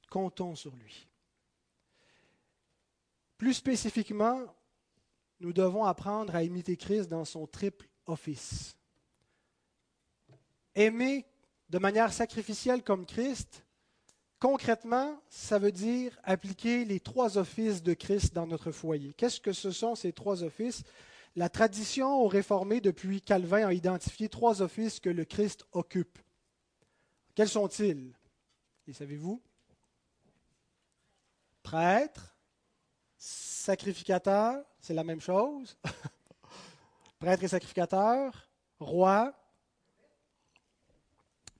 Comptons 0.10 0.56
sur 0.56 0.76
lui. 0.76 1.08
Plus 3.38 3.54
spécifiquement, 3.54 4.46
nous 5.42 5.52
devons 5.52 5.84
apprendre 5.84 6.36
à 6.36 6.44
imiter 6.44 6.78
Christ 6.78 7.10
dans 7.10 7.26
son 7.26 7.48
triple 7.48 7.90
office. 8.06 8.78
Aimer 10.74 11.26
de 11.70 11.80
manière 11.80 12.14
sacrificielle 12.14 12.84
comme 12.84 13.06
Christ, 13.06 13.65
Concrètement, 14.46 15.20
ça 15.28 15.58
veut 15.58 15.72
dire 15.72 16.16
appliquer 16.24 16.86
les 16.86 17.00
trois 17.00 17.40
offices 17.40 17.82
de 17.82 17.96
Christ 17.96 18.32
dans 18.36 18.46
notre 18.46 18.70
foyer. 18.70 19.12
Qu'est-ce 19.14 19.42
que 19.42 19.54
ce 19.54 19.72
sont 19.72 19.96
ces 19.96 20.14
trois 20.14 20.44
offices? 20.44 20.84
La 21.36 21.50
tradition 21.50 22.22
au 22.22 22.28
réformé 22.28 22.80
depuis 22.80 23.24
Calvin 23.24 23.66
a 23.66 23.74
identifié 23.74 24.30
trois 24.30 24.62
offices 24.62 25.00
que 25.00 25.10
le 25.10 25.26
Christ 25.26 25.66
occupe. 25.72 26.20
Quels 27.34 27.50
sont-ils? 27.50 28.14
Les 28.86 28.94
savez-vous? 28.94 29.42
Prêtre, 31.64 32.38
sacrificateur, 33.18 34.64
c'est 34.80 34.94
la 34.94 35.04
même 35.04 35.22
chose. 35.22 35.76
Prêtre 37.20 37.44
et 37.44 37.48
sacrificateur, 37.48 38.48
roi, 38.78 39.34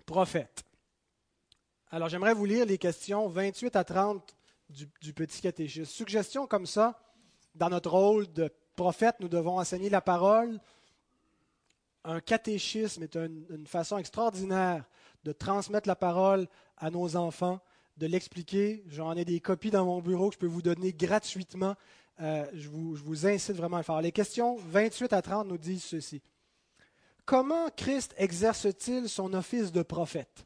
prophète. 0.06 0.65
Alors 1.92 2.10
j'aimerais 2.10 2.34
vous 2.34 2.46
lire 2.46 2.66
les 2.66 2.78
questions 2.78 3.28
28 3.28 3.76
à 3.76 3.84
30 3.84 4.36
du, 4.70 5.14
petit 5.14 5.42
catéchisme. 5.42 5.86
Suggestion 5.86 6.48
comme 6.48 6.66
ça, 6.66 7.00
dans 7.54 7.70
notre 7.70 7.92
rôle 7.92 8.32
de 8.34 8.50
prophète, 8.76 9.18
nous 9.20 9.30
devons 9.30 9.60
enseigner 9.60 9.90
la 9.90 10.02
parole. 10.02 10.60
Un 12.04 12.20
catéchisme 12.20 13.04
est 13.04 13.16
une, 13.16 13.68
façon 13.68 14.00
extraordinaire 14.00 14.84
de 15.24 15.32
transmettre 15.32 15.88
la 15.88 15.96
parole 15.96 16.48
à 16.78 16.90
nos 16.90 17.16
enfants, 17.16 17.60
de 17.98 18.08
l'expliquer. 18.08 18.84
J'en 18.88 19.14
ai 19.14 19.24
des 19.24 19.40
copies 19.40 19.72
dans 19.72 19.86
mon 19.86 20.02
bureau 20.02 20.30
que 20.30 20.36
je 20.36 20.40
peux 20.40 20.48
vous 20.48 20.64
donner 20.64 20.92
gratuitement. 20.92 21.76
Euh, 22.20 22.46
je, 22.54 22.68
vous, 22.68 22.96
je 22.96 23.04
vous 23.04 23.28
incite 23.28 23.56
vraiment 23.56 23.78
à 23.78 23.80
le 23.82 23.86
faire. 23.86 24.02
Les 24.02 24.12
questions 24.12 24.56
28 24.56 25.14
à 25.14 25.22
30 25.22 25.48
nous 25.48 25.58
disent 25.58 25.84
ceci. 25.84 26.22
Comment 27.26 27.70
Christ 27.76 28.16
exerce-t-il 28.18 29.08
son 29.08 29.34
office 29.34 29.72
de 29.72 29.84
prophète? 29.84 30.46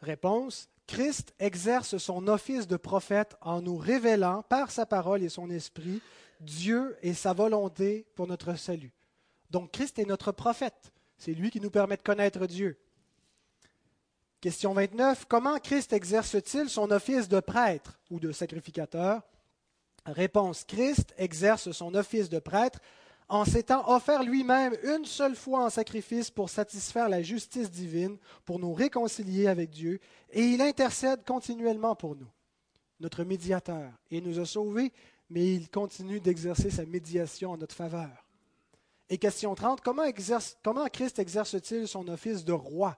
Réponse. 0.00 0.68
Christ 0.86 1.34
exerce 1.40 1.98
son 1.98 2.28
office 2.28 2.68
de 2.68 2.76
prophète 2.76 3.36
en 3.40 3.60
nous 3.60 3.76
révélant 3.76 4.42
par 4.42 4.70
sa 4.70 4.86
parole 4.86 5.22
et 5.22 5.28
son 5.28 5.50
esprit 5.50 6.00
Dieu 6.40 6.96
et 7.02 7.14
sa 7.14 7.32
volonté 7.32 8.06
pour 8.14 8.26
notre 8.26 8.54
salut. 8.54 8.92
Donc 9.50 9.72
Christ 9.72 9.98
est 9.98 10.04
notre 10.04 10.32
prophète. 10.32 10.92
C'est 11.18 11.32
lui 11.32 11.50
qui 11.50 11.60
nous 11.60 11.70
permet 11.70 11.96
de 11.96 12.02
connaître 12.02 12.46
Dieu. 12.46 12.78
Question 14.40 14.74
29. 14.74 15.24
Comment 15.28 15.58
Christ 15.58 15.92
exerce-t-il 15.92 16.68
son 16.68 16.90
office 16.90 17.28
de 17.28 17.40
prêtre 17.40 17.98
ou 18.10 18.20
de 18.20 18.32
sacrificateur? 18.32 19.22
Réponse. 20.04 20.64
Christ 20.64 21.14
exerce 21.16 21.72
son 21.72 21.94
office 21.94 22.28
de 22.28 22.38
prêtre 22.38 22.80
en 23.28 23.44
s'étant 23.44 23.88
offert 23.90 24.22
lui-même 24.22 24.76
une 24.84 25.04
seule 25.04 25.34
fois 25.34 25.64
en 25.64 25.70
sacrifice 25.70 26.30
pour 26.30 26.48
satisfaire 26.48 27.08
la 27.08 27.22
justice 27.22 27.70
divine, 27.70 28.18
pour 28.44 28.58
nous 28.58 28.72
réconcilier 28.72 29.48
avec 29.48 29.70
Dieu, 29.70 30.00
et 30.30 30.42
il 30.42 30.62
intercède 30.62 31.24
continuellement 31.24 31.96
pour 31.96 32.14
nous, 32.14 32.30
notre 33.00 33.24
médiateur. 33.24 33.90
Il 34.10 34.22
nous 34.22 34.38
a 34.38 34.46
sauvés, 34.46 34.92
mais 35.28 35.54
il 35.54 35.68
continue 35.70 36.20
d'exercer 36.20 36.70
sa 36.70 36.86
médiation 36.86 37.52
en 37.52 37.56
notre 37.56 37.74
faveur. 37.74 38.26
Et 39.08 39.18
question 39.18 39.54
30, 39.54 39.80
comment, 39.80 40.04
comment 40.62 40.86
Christ 40.86 41.18
exerce-t-il 41.18 41.86
son 41.86 42.08
office 42.08 42.44
de 42.44 42.52
roi? 42.52 42.96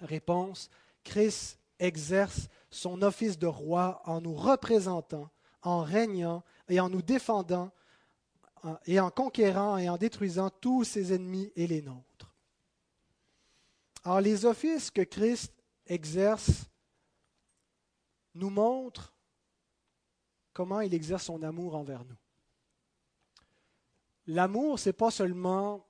Réponse, 0.00 0.70
Christ 1.04 1.58
exerce 1.78 2.48
son 2.70 3.02
office 3.02 3.38
de 3.38 3.46
roi 3.46 4.02
en 4.06 4.20
nous 4.20 4.34
représentant, 4.34 5.28
en 5.62 5.82
régnant 5.82 6.42
et 6.68 6.80
en 6.80 6.88
nous 6.88 7.02
défendant 7.02 7.70
et 8.86 9.00
en 9.00 9.10
conquérant 9.10 9.78
et 9.78 9.88
en 9.88 9.96
détruisant 9.96 10.50
tous 10.50 10.84
ses 10.84 11.12
ennemis 11.12 11.52
et 11.56 11.66
les 11.66 11.82
nôtres. 11.82 12.34
Alors 14.04 14.20
les 14.20 14.44
offices 14.44 14.90
que 14.90 15.02
Christ 15.02 15.52
exerce 15.86 16.66
nous 18.34 18.50
montrent 18.50 19.14
comment 20.52 20.80
il 20.80 20.94
exerce 20.94 21.24
son 21.24 21.42
amour 21.42 21.74
envers 21.74 22.04
nous. 22.04 22.16
L'amour, 24.26 24.78
ce 24.78 24.88
n'est 24.88 24.94
pas 24.94 25.10
seulement 25.10 25.86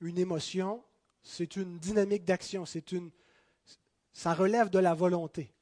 une 0.00 0.18
émotion, 0.18 0.82
c'est 1.22 1.56
une 1.56 1.78
dynamique 1.78 2.24
d'action, 2.24 2.66
c'est 2.66 2.90
une, 2.90 3.10
ça 4.12 4.34
relève 4.34 4.70
de 4.70 4.80
la 4.80 4.94
volonté. 4.94 5.54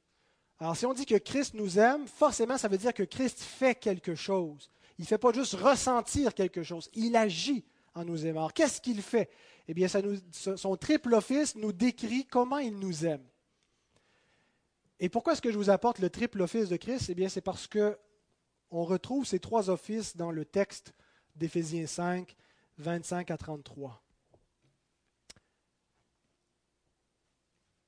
Alors 0.59 0.75
si 0.75 0.85
on 0.85 0.93
dit 0.93 1.05
que 1.05 1.17
Christ 1.17 1.53
nous 1.53 1.77
aime, 1.77 2.07
forcément 2.07 2.57
ça 2.57 2.67
veut 2.67 2.77
dire 2.77 2.93
que 2.93 3.03
Christ 3.03 3.39
fait 3.39 3.75
quelque 3.75 4.15
chose. 4.15 4.69
Il 5.01 5.05
ne 5.05 5.07
fait 5.07 5.17
pas 5.17 5.33
juste 5.33 5.55
ressentir 5.55 6.35
quelque 6.35 6.61
chose, 6.61 6.87
il 6.93 7.15
agit 7.15 7.65
en 7.95 8.05
nous 8.05 8.27
aimant. 8.27 8.49
Qu'est-ce 8.49 8.79
qu'il 8.79 9.01
fait? 9.01 9.31
Eh 9.67 9.73
bien, 9.73 9.87
son 9.87 10.77
triple 10.77 11.15
office 11.15 11.55
nous 11.55 11.71
décrit 11.71 12.27
comment 12.27 12.59
il 12.59 12.77
nous 12.77 13.03
aime. 13.03 13.25
Et 14.99 15.09
pourquoi 15.09 15.33
est-ce 15.33 15.41
que 15.41 15.51
je 15.51 15.57
vous 15.57 15.71
apporte 15.71 15.97
le 15.97 16.11
triple 16.11 16.43
office 16.43 16.69
de 16.69 16.77
Christ? 16.77 17.09
Eh 17.09 17.15
bien, 17.15 17.29
c'est 17.29 17.41
parce 17.41 17.65
que 17.65 17.97
on 18.69 18.85
retrouve 18.85 19.25
ces 19.25 19.39
trois 19.39 19.71
offices 19.71 20.15
dans 20.15 20.29
le 20.29 20.45
texte 20.45 20.93
d'Éphésiens 21.35 21.87
5, 21.87 22.35
25 22.77 23.31
à 23.31 23.37
33. 23.37 24.03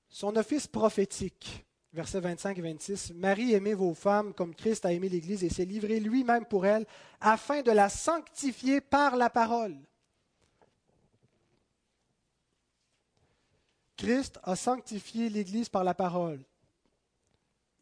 Son 0.10 0.36
office 0.36 0.66
prophétique 0.66 1.64
versets 1.94 2.20
25 2.20 2.58
et 2.58 2.62
26. 2.62 3.14
Marie, 3.14 3.54
aimez 3.54 3.76
vos 3.76 3.94
femmes 3.94 4.34
comme 4.34 4.56
Christ 4.56 4.86
a 4.86 4.92
aimé 4.92 5.10
l'Église 5.10 5.44
et 5.44 5.50
s'est 5.50 5.66
livré 5.66 6.00
lui-même 6.00 6.46
pour 6.46 6.66
elle, 6.66 6.86
afin 7.22 7.62
de 7.62 7.72
la 7.72 7.88
sanctifier 7.90 8.82
par 8.82 9.16
la 9.16 9.30
parole. 9.30 9.78
Christ 13.96 14.40
a 14.44 14.56
sanctifié 14.56 15.30
l'Église 15.30 15.70
par 15.70 15.84
la 15.84 15.94
parole. 15.94 16.44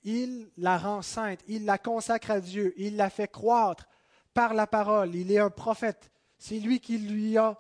Il 0.03 0.49
la 0.57 0.77
rend 0.77 1.01
sainte, 1.01 1.39
il 1.47 1.65
la 1.65 1.77
consacre 1.77 2.31
à 2.31 2.41
Dieu, 2.41 2.73
il 2.77 2.97
la 2.97 3.09
fait 3.09 3.31
croître 3.31 3.87
par 4.33 4.53
la 4.53 4.67
parole. 4.67 5.15
Il 5.15 5.31
est 5.31 5.39
un 5.39 5.49
prophète. 5.49 6.11
C'est 6.37 6.59
lui 6.59 6.79
qui 6.79 6.97
lui 6.97 7.37
a 7.37 7.57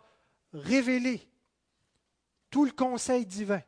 révélé 0.53 1.21
tout 2.49 2.65
le 2.65 2.71
conseil 2.71 3.25
divin. 3.25 3.61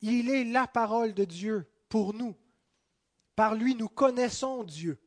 Il 0.00 0.30
est 0.30 0.44
la 0.44 0.66
parole 0.66 1.14
de 1.14 1.24
Dieu 1.24 1.71
pour 1.92 2.14
nous. 2.14 2.34
Par 3.36 3.54
lui, 3.54 3.74
nous 3.74 3.90
connaissons 3.90 4.64
Dieu. 4.64 4.98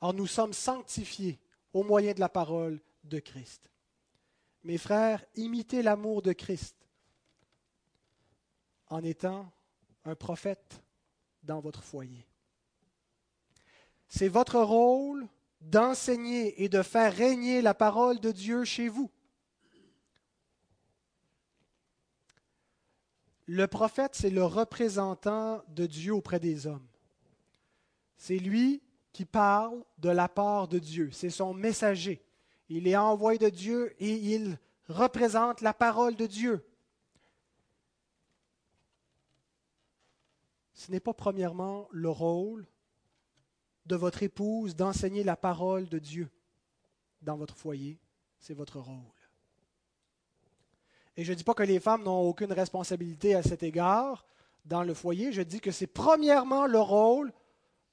Or, 0.00 0.14
nous 0.14 0.28
sommes 0.28 0.52
sanctifiés 0.52 1.40
au 1.72 1.82
moyen 1.82 2.12
de 2.12 2.20
la 2.20 2.28
parole 2.28 2.80
de 3.02 3.18
Christ. 3.18 3.72
Mes 4.62 4.78
frères, 4.78 5.24
imitez 5.34 5.82
l'amour 5.82 6.22
de 6.22 6.32
Christ 6.32 6.76
en 8.86 9.02
étant 9.02 9.50
un 10.04 10.14
prophète 10.14 10.80
dans 11.42 11.58
votre 11.58 11.82
foyer. 11.82 12.24
C'est 14.06 14.28
votre 14.28 14.60
rôle 14.60 15.26
d'enseigner 15.60 16.62
et 16.62 16.68
de 16.68 16.82
faire 16.82 17.12
régner 17.12 17.62
la 17.62 17.74
parole 17.74 18.20
de 18.20 18.30
Dieu 18.30 18.62
chez 18.62 18.88
vous. 18.88 19.10
Le 23.50 23.66
prophète, 23.66 24.14
c'est 24.14 24.28
le 24.28 24.44
représentant 24.44 25.64
de 25.68 25.86
Dieu 25.86 26.12
auprès 26.12 26.38
des 26.38 26.66
hommes. 26.66 26.86
C'est 28.18 28.36
lui 28.36 28.82
qui 29.14 29.24
parle 29.24 29.82
de 29.96 30.10
la 30.10 30.28
part 30.28 30.68
de 30.68 30.78
Dieu. 30.78 31.08
C'est 31.12 31.30
son 31.30 31.54
messager. 31.54 32.22
Il 32.68 32.86
est 32.86 32.96
envoyé 32.96 33.38
de 33.38 33.48
Dieu 33.48 33.94
et 34.00 34.12
il 34.34 34.58
représente 34.88 35.62
la 35.62 35.72
parole 35.72 36.14
de 36.14 36.26
Dieu. 36.26 36.62
Ce 40.74 40.92
n'est 40.92 41.00
pas 41.00 41.14
premièrement 41.14 41.88
le 41.90 42.10
rôle 42.10 42.66
de 43.86 43.96
votre 43.96 44.22
épouse 44.22 44.76
d'enseigner 44.76 45.24
la 45.24 45.36
parole 45.36 45.88
de 45.88 45.98
Dieu 45.98 46.30
dans 47.22 47.38
votre 47.38 47.56
foyer. 47.56 47.98
C'est 48.40 48.52
votre 48.52 48.78
rôle. 48.78 49.17
Et 51.18 51.24
je 51.24 51.32
ne 51.32 51.36
dis 51.36 51.42
pas 51.42 51.52
que 51.52 51.64
les 51.64 51.80
femmes 51.80 52.04
n'ont 52.04 52.20
aucune 52.20 52.52
responsabilité 52.52 53.34
à 53.34 53.42
cet 53.42 53.64
égard 53.64 54.24
dans 54.64 54.84
le 54.84 54.94
foyer. 54.94 55.32
Je 55.32 55.42
dis 55.42 55.60
que 55.60 55.72
c'est 55.72 55.88
premièrement 55.88 56.64
le 56.64 56.78
rôle 56.78 57.32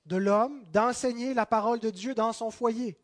de 0.06 0.16
l'homme 0.16 0.64
d'enseigner 0.72 1.34
la 1.34 1.48
parole 1.48 1.80
de 1.80 1.90
Dieu 1.90 2.14
dans 2.14 2.34
son 2.34 2.52
foyer. 2.52 2.96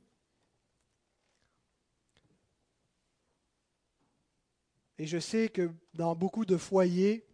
Et 4.99 5.07
je 5.07 5.17
sais 5.17 5.49
que 5.49 5.71
dans 5.95 6.15
beaucoup 6.15 6.45
de 6.45 6.55
foyers, 6.55 7.25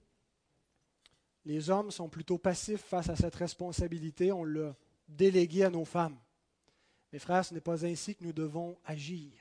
les 1.43 1.69
hommes 1.69 1.91
sont 1.91 2.07
plutôt 2.07 2.37
passifs 2.37 2.85
face 2.85 3.09
à 3.09 3.17
cette 3.17 3.35
responsabilité. 3.35 4.31
On 4.31 4.45
l'a 4.45 4.73
délégué 5.09 5.65
à 5.65 5.69
nos 5.69 5.83
femmes. 5.83 6.17
Mes 7.11 7.19
frères, 7.19 7.43
ce 7.43 7.53
n'est 7.53 7.59
pas 7.59 7.85
ainsi 7.85 8.15
que 8.15 8.23
nous 8.23 8.31
devons 8.31 8.77
agir. 8.85 9.33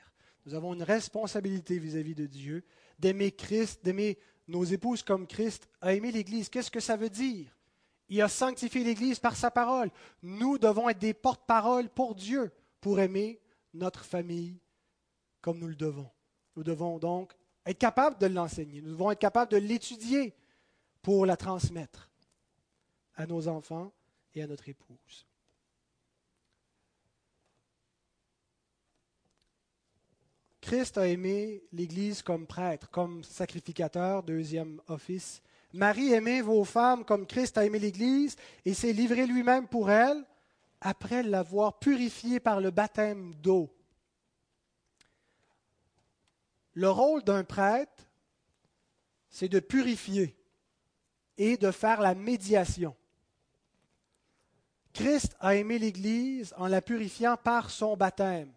Nous 0.45 0.53
avons 0.53 0.73
une 0.73 0.83
responsabilité 0.83 1.79
vis-à-vis 1.79 2.15
de 2.15 2.25
Dieu, 2.25 2.65
d'aimer 2.99 3.31
Christ, 3.31 3.83
d'aimer 3.83 4.17
nos 4.47 4.63
épouses 4.63 5.03
comme 5.03 5.27
Christ, 5.27 5.67
à 5.81 5.93
aimer 5.93 6.11
l'Église. 6.11 6.49
Qu'est-ce 6.49 6.71
que 6.71 6.79
ça 6.79 6.95
veut 6.95 7.09
dire? 7.09 7.55
Il 8.09 8.21
a 8.21 8.29
sanctifié 8.29 8.83
l'Église 8.83 9.19
par 9.19 9.35
sa 9.35 9.51
parole. 9.51 9.91
Nous 10.23 10.57
devons 10.57 10.89
être 10.89 10.99
des 10.99 11.13
porte-paroles 11.13 11.89
pour 11.89 12.15
Dieu, 12.15 12.51
pour 12.79 12.99
aimer 12.99 13.41
notre 13.73 14.05
famille 14.05 14.59
comme 15.41 15.59
nous 15.59 15.67
le 15.67 15.75
devons. 15.75 16.09
Nous 16.55 16.63
devons 16.63 16.97
donc 16.97 17.33
être 17.65 17.77
capables 17.77 18.17
de 18.17 18.27
l'enseigner. 18.27 18.81
Nous 18.81 18.91
devons 18.91 19.11
être 19.11 19.19
capables 19.19 19.51
de 19.51 19.57
l'étudier 19.57 20.33
pour 21.01 21.25
la 21.25 21.37
transmettre 21.37 22.09
à 23.15 23.25
nos 23.25 23.47
enfants 23.47 23.91
et 24.33 24.41
à 24.41 24.47
notre 24.47 24.69
épouse. 24.69 25.25
Christ 30.67 30.97
a 30.97 31.07
aimé 31.07 31.63
l'Église 31.71 32.21
comme 32.21 32.45
prêtre, 32.45 32.89
comme 32.89 33.23
sacrificateur, 33.23 34.21
deuxième 34.21 34.81
office, 34.89 35.41
Marie, 35.71 36.11
aimez 36.11 36.41
vos 36.41 36.65
femmes 36.65 37.05
comme 37.05 37.25
Christ 37.25 37.57
a 37.57 37.63
aimé 37.63 37.79
l'Église 37.79 38.35
et 38.65 38.73
s'est 38.73 38.91
livré 38.91 39.25
lui-même 39.27 39.65
pour 39.65 39.89
elle 39.89 40.25
après 40.81 41.23
l'avoir 41.23 41.79
purifiée 41.79 42.41
par 42.41 42.59
le 42.59 42.71
baptême 42.71 43.33
d'eau. 43.35 43.73
Le 46.73 46.89
rôle 46.89 47.23
d'un 47.23 47.45
prêtre, 47.45 48.03
c'est 49.29 49.47
de 49.47 49.61
purifier 49.61 50.35
et 51.37 51.55
de 51.55 51.71
faire 51.71 52.01
la 52.01 52.13
médiation. 52.13 52.93
Christ 54.91 55.33
a 55.39 55.55
aimé 55.55 55.79
l'Église 55.79 56.53
en 56.57 56.67
la 56.67 56.81
purifiant 56.81 57.37
par 57.37 57.69
son 57.69 57.95
baptême. 57.95 58.51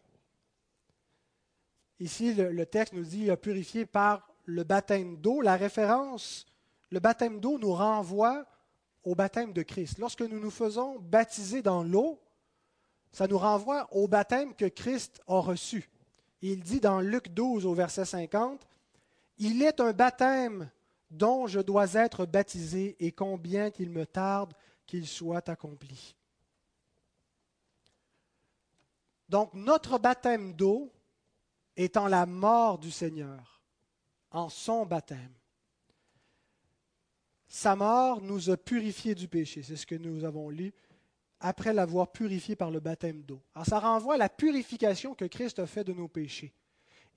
Ici, 2.01 2.35
le, 2.35 2.67
texte 2.67 2.95
nous 2.95 3.05
dit 3.05 3.31
a 3.31 3.37
purifié 3.37 3.85
par 3.87 4.27
le 4.47 4.65
baptême 4.65 5.19
d'eau. 5.19 5.43
La 5.43 5.57
référence 5.57 6.47
le 6.91 6.99
baptême 6.99 7.41
d'eau 7.41 7.59
nous 7.59 7.73
renvoie 7.73 8.45
au 9.05 9.15
baptême 9.15 9.53
de 9.53 9.63
Christ. 9.63 9.99
Lorsque 9.99 10.23
nous 10.23 10.41
nous 10.41 10.51
faisons 10.51 10.99
baptiser 10.99 11.63
dans 11.63 11.85
l'eau, 11.85 12.21
ça 13.13 13.29
nous 13.29 13.39
renvoie 13.39 13.89
au 13.95 14.09
baptême 14.09 14.55
que 14.55 14.67
Christ 14.67 15.21
a 15.29 15.39
reçu. 15.41 15.89
Il 16.43 16.63
dit 16.63 16.81
dans 16.81 17.01
Luc 17.01 17.29
12 17.29 17.65
au 17.67 17.75
verset 17.75 18.05
50, 18.05 18.67
Il 19.39 19.63
est 19.63 19.81
un 19.81 19.93
baptême 19.93 20.69
dont 21.11 21.47
je 21.47 21.61
dois 21.61 21.95
être 21.95 22.27
baptisé 22.27 22.97
et 22.99 23.13
combien 23.13 23.71
qu'il 23.71 23.91
me 23.91 24.07
tarde 24.07 24.53
qu'il 24.87 25.07
soit 25.07 25.49
accompli. 25.49 26.17
Donc 29.29 29.55
notre 29.55 29.99
baptême 29.99 30.55
d'eau 30.55 30.91
étant 31.85 32.09
la 32.09 32.27
mort 32.27 32.79
du 32.79 32.91
Seigneur 32.91 33.63
en 34.31 34.49
son 34.49 34.85
baptême. 34.85 35.33
Sa 37.49 37.75
mort 37.75 38.21
nous 38.21 38.51
a 38.51 38.57
purifiés 38.57 39.15
du 39.15 39.29
péché. 39.29 39.63
C'est 39.63 39.77
ce 39.77 39.87
que 39.87 39.95
nous 39.95 40.25
avons 40.25 40.51
lu 40.51 40.73
après 41.41 41.73
l'avoir 41.73 42.13
purifié 42.13 42.55
par 42.55 42.71
le 42.71 42.81
baptême 42.81 43.23
d'eau. 43.23 43.43
Alors 43.55 43.67
ça 43.67 43.81
renvoie 43.81 44.15
à 44.15 44.19
la 44.19 44.29
purification 44.29 45.15
que 45.15 45.25
Christ 45.25 45.59
a 45.59 45.67
fait 45.67 45.83
de 45.85 45.95
nos 45.95 46.07
péchés. 46.07 46.53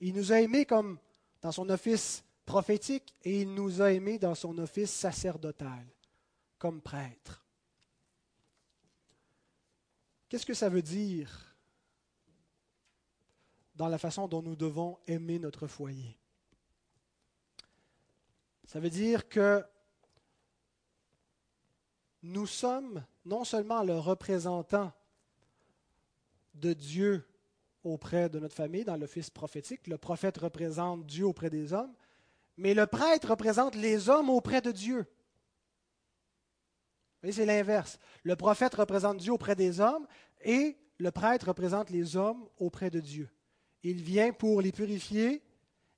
Il 0.00 0.14
nous 0.14 0.32
a 0.32 0.40
aimés 0.40 0.64
comme 0.64 0.98
dans 1.42 1.52
son 1.52 1.68
office 1.68 2.24
prophétique 2.46 3.14
et 3.22 3.42
il 3.42 3.54
nous 3.54 3.82
a 3.82 3.92
aimés 3.92 4.18
dans 4.18 4.34
son 4.34 4.56
office 4.58 4.90
sacerdotal, 4.90 5.86
comme 6.58 6.80
prêtre. 6.80 7.44
Qu'est-ce 10.28 10.46
que 10.46 10.54
ça 10.54 10.68
veut 10.68 10.82
dire 10.82 11.53
dans 13.74 13.88
la 13.88 13.98
façon 13.98 14.28
dont 14.28 14.42
nous 14.42 14.56
devons 14.56 14.98
aimer 15.06 15.38
notre 15.38 15.66
foyer? 15.66 16.16
Ça 18.66 18.80
veut 18.80 18.90
dire 18.90 19.28
que 19.28 19.64
nous 22.22 22.46
sommes 22.46 23.04
non 23.24 23.44
seulement 23.44 23.82
le 23.82 23.98
représentant 23.98 24.92
de 26.54 26.72
Dieu 26.72 27.26
auprès 27.84 28.28
de 28.30 28.38
notre 28.38 28.54
famille, 28.54 28.84
dans 28.84 28.96
l'office 28.96 29.30
prophétique, 29.30 29.86
le 29.86 29.98
prophète 29.98 30.38
représente 30.38 31.06
Dieu 31.06 31.26
auprès 31.26 31.50
des 31.50 31.72
hommes, 31.72 31.92
mais 32.56 32.72
le 32.72 32.86
prêtre 32.86 33.28
représente 33.28 33.74
les 33.74 34.08
hommes 34.08 34.30
auprès 34.30 34.60
de 34.60 34.72
Dieu. 34.72 35.06
c'est 37.22 37.44
l'inverse. 37.44 37.98
Le 38.22 38.36
prophète 38.36 38.74
représente 38.74 39.18
Dieu 39.18 39.32
auprès 39.32 39.54
des 39.54 39.80
hommes 39.80 40.06
et 40.42 40.78
le 40.98 41.10
prêtre 41.10 41.48
représente 41.48 41.90
les 41.90 42.16
hommes 42.16 42.48
auprès 42.58 42.90
de 42.90 43.00
Dieu. 43.00 43.28
Il 43.84 44.02
vient 44.02 44.32
pour 44.32 44.60
les 44.60 44.72
purifier 44.72 45.42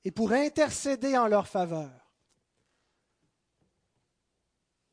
et 0.05 0.11
pour 0.11 0.33
intercéder 0.33 1.17
en 1.17 1.27
leur 1.27 1.49
faveur 1.49 2.07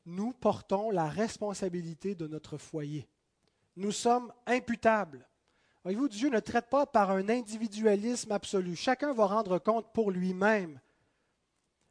nous 0.06 0.32
portons 0.32 0.90
la 0.90 1.08
responsabilité 1.08 2.14
de 2.14 2.26
notre 2.26 2.58
foyer. 2.58 3.08
Nous 3.76 3.92
sommes 3.92 4.32
imputables. 4.46 5.26
Voyez-vous, 5.82 6.08
Dieu 6.08 6.30
ne 6.30 6.40
traite 6.40 6.68
pas 6.68 6.86
par 6.86 7.10
un 7.10 7.28
individualisme 7.28 8.32
absolu. 8.32 8.76
Chacun 8.76 9.12
va 9.12 9.26
rendre 9.26 9.58
compte 9.58 9.92
pour 9.92 10.10
lui-même. 10.10 10.80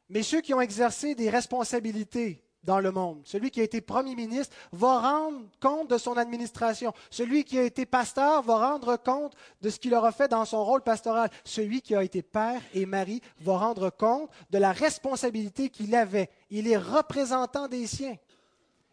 Mais 0.08 0.22
ceux 0.22 0.40
qui 0.40 0.54
ont 0.54 0.60
exercé 0.60 1.14
des 1.14 1.30
responsabilités 1.30 2.44
dans 2.64 2.80
le 2.80 2.90
monde. 2.90 3.20
Celui 3.24 3.50
qui 3.50 3.60
a 3.60 3.64
été 3.64 3.80
premier 3.80 4.14
ministre 4.14 4.56
va 4.72 5.00
rendre 5.00 5.42
compte 5.60 5.90
de 5.90 5.98
son 5.98 6.16
administration. 6.16 6.92
Celui 7.10 7.44
qui 7.44 7.58
a 7.58 7.62
été 7.62 7.86
pasteur 7.86 8.42
va 8.42 8.70
rendre 8.70 8.96
compte 8.96 9.34
de 9.60 9.70
ce 9.70 9.78
qu'il 9.78 9.94
aura 9.94 10.12
fait 10.12 10.28
dans 10.28 10.44
son 10.44 10.64
rôle 10.64 10.82
pastoral. 10.82 11.30
Celui 11.44 11.82
qui 11.82 11.94
a 11.94 12.02
été 12.02 12.22
père 12.22 12.60
et 12.72 12.86
mari 12.86 13.20
va 13.40 13.58
rendre 13.58 13.90
compte 13.90 14.30
de 14.50 14.58
la 14.58 14.72
responsabilité 14.72 15.68
qu'il 15.68 15.94
avait. 15.94 16.30
Il 16.50 16.68
est 16.68 16.76
représentant 16.76 17.68
des 17.68 17.86
siens. 17.86 18.16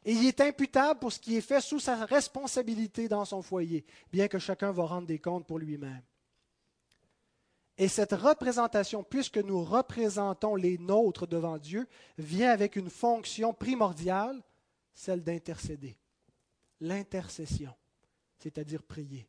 Et 0.04 0.14
il 0.14 0.26
est 0.26 0.42
imputable 0.42 1.00
pour 1.00 1.12
ce 1.12 1.20
qui 1.20 1.38
est 1.38 1.42
fait 1.42 1.62
sous 1.62 1.80
sa 1.80 2.06
responsabilité 2.06 3.08
dans 3.08 3.24
son 3.24 3.42
foyer, 3.42 3.86
bien 4.12 4.28
que 4.28 4.40
chacun 4.40 4.72
va 4.72 4.86
rendre 4.86 5.06
des 5.06 5.20
comptes 5.20 5.46
pour 5.46 5.60
lui-même. 5.60 6.02
Et 7.78 7.88
cette 7.88 8.14
représentation, 8.14 9.04
puisque 9.04 9.38
nous 9.38 9.64
représentons 9.64 10.56
les 10.56 10.78
nôtres 10.78 11.28
devant 11.28 11.58
Dieu, 11.58 11.88
vient 12.18 12.52
avec 12.52 12.76
une 12.76 12.90
fonction 12.90 13.54
primordiale, 13.54 14.44
celle 14.94 15.24
d'intercéder. 15.24 15.98
L'intercession, 16.80 17.74
c'est-à-dire 18.38 18.84
prier. 18.84 19.28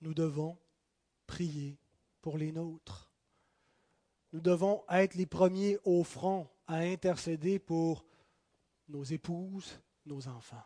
Nous 0.00 0.14
devons 0.14 0.58
prier 1.26 1.78
pour 2.20 2.38
les 2.38 2.52
nôtres. 2.52 3.10
Nous 4.32 4.40
devons 4.40 4.84
être 4.90 5.14
les 5.14 5.26
premiers 5.26 5.78
au 5.84 6.04
front 6.04 6.48
à 6.66 6.76
intercéder 6.78 7.58
pour 7.58 8.04
nos 8.88 9.04
épouses, 9.04 9.80
nos 10.06 10.28
enfants. 10.28 10.64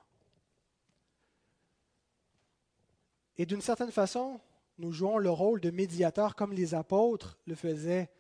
Et 3.39 3.47
d'une 3.47 3.61
certaine 3.61 3.93
façon, 3.93 4.41
nous 4.79 4.93
jouons 4.93 5.19
le 5.19 5.31
rôle 5.31 5.61
de 5.61 5.71
médiateur 5.71 6.35
comme 6.35 6.53
les 6.53 6.75
apôtres 6.75 7.39
le 7.47 7.55
faisaient 7.55 8.11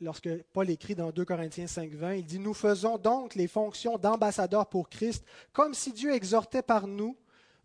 lorsque 0.00 0.30
Paul 0.52 0.70
écrit 0.70 0.94
dans 0.94 1.10
2 1.10 1.24
Corinthiens 1.24 1.66
5.20, 1.66 2.18
il 2.18 2.24
dit, 2.24 2.38
Nous 2.38 2.54
faisons 2.54 2.98
donc 2.98 3.34
les 3.34 3.48
fonctions 3.48 3.98
d'ambassadeurs 3.98 4.66
pour 4.66 4.88
Christ, 4.88 5.24
comme 5.52 5.74
si 5.74 5.92
Dieu 5.92 6.12
exhortait 6.14 6.62
par 6.62 6.86
nous, 6.86 7.16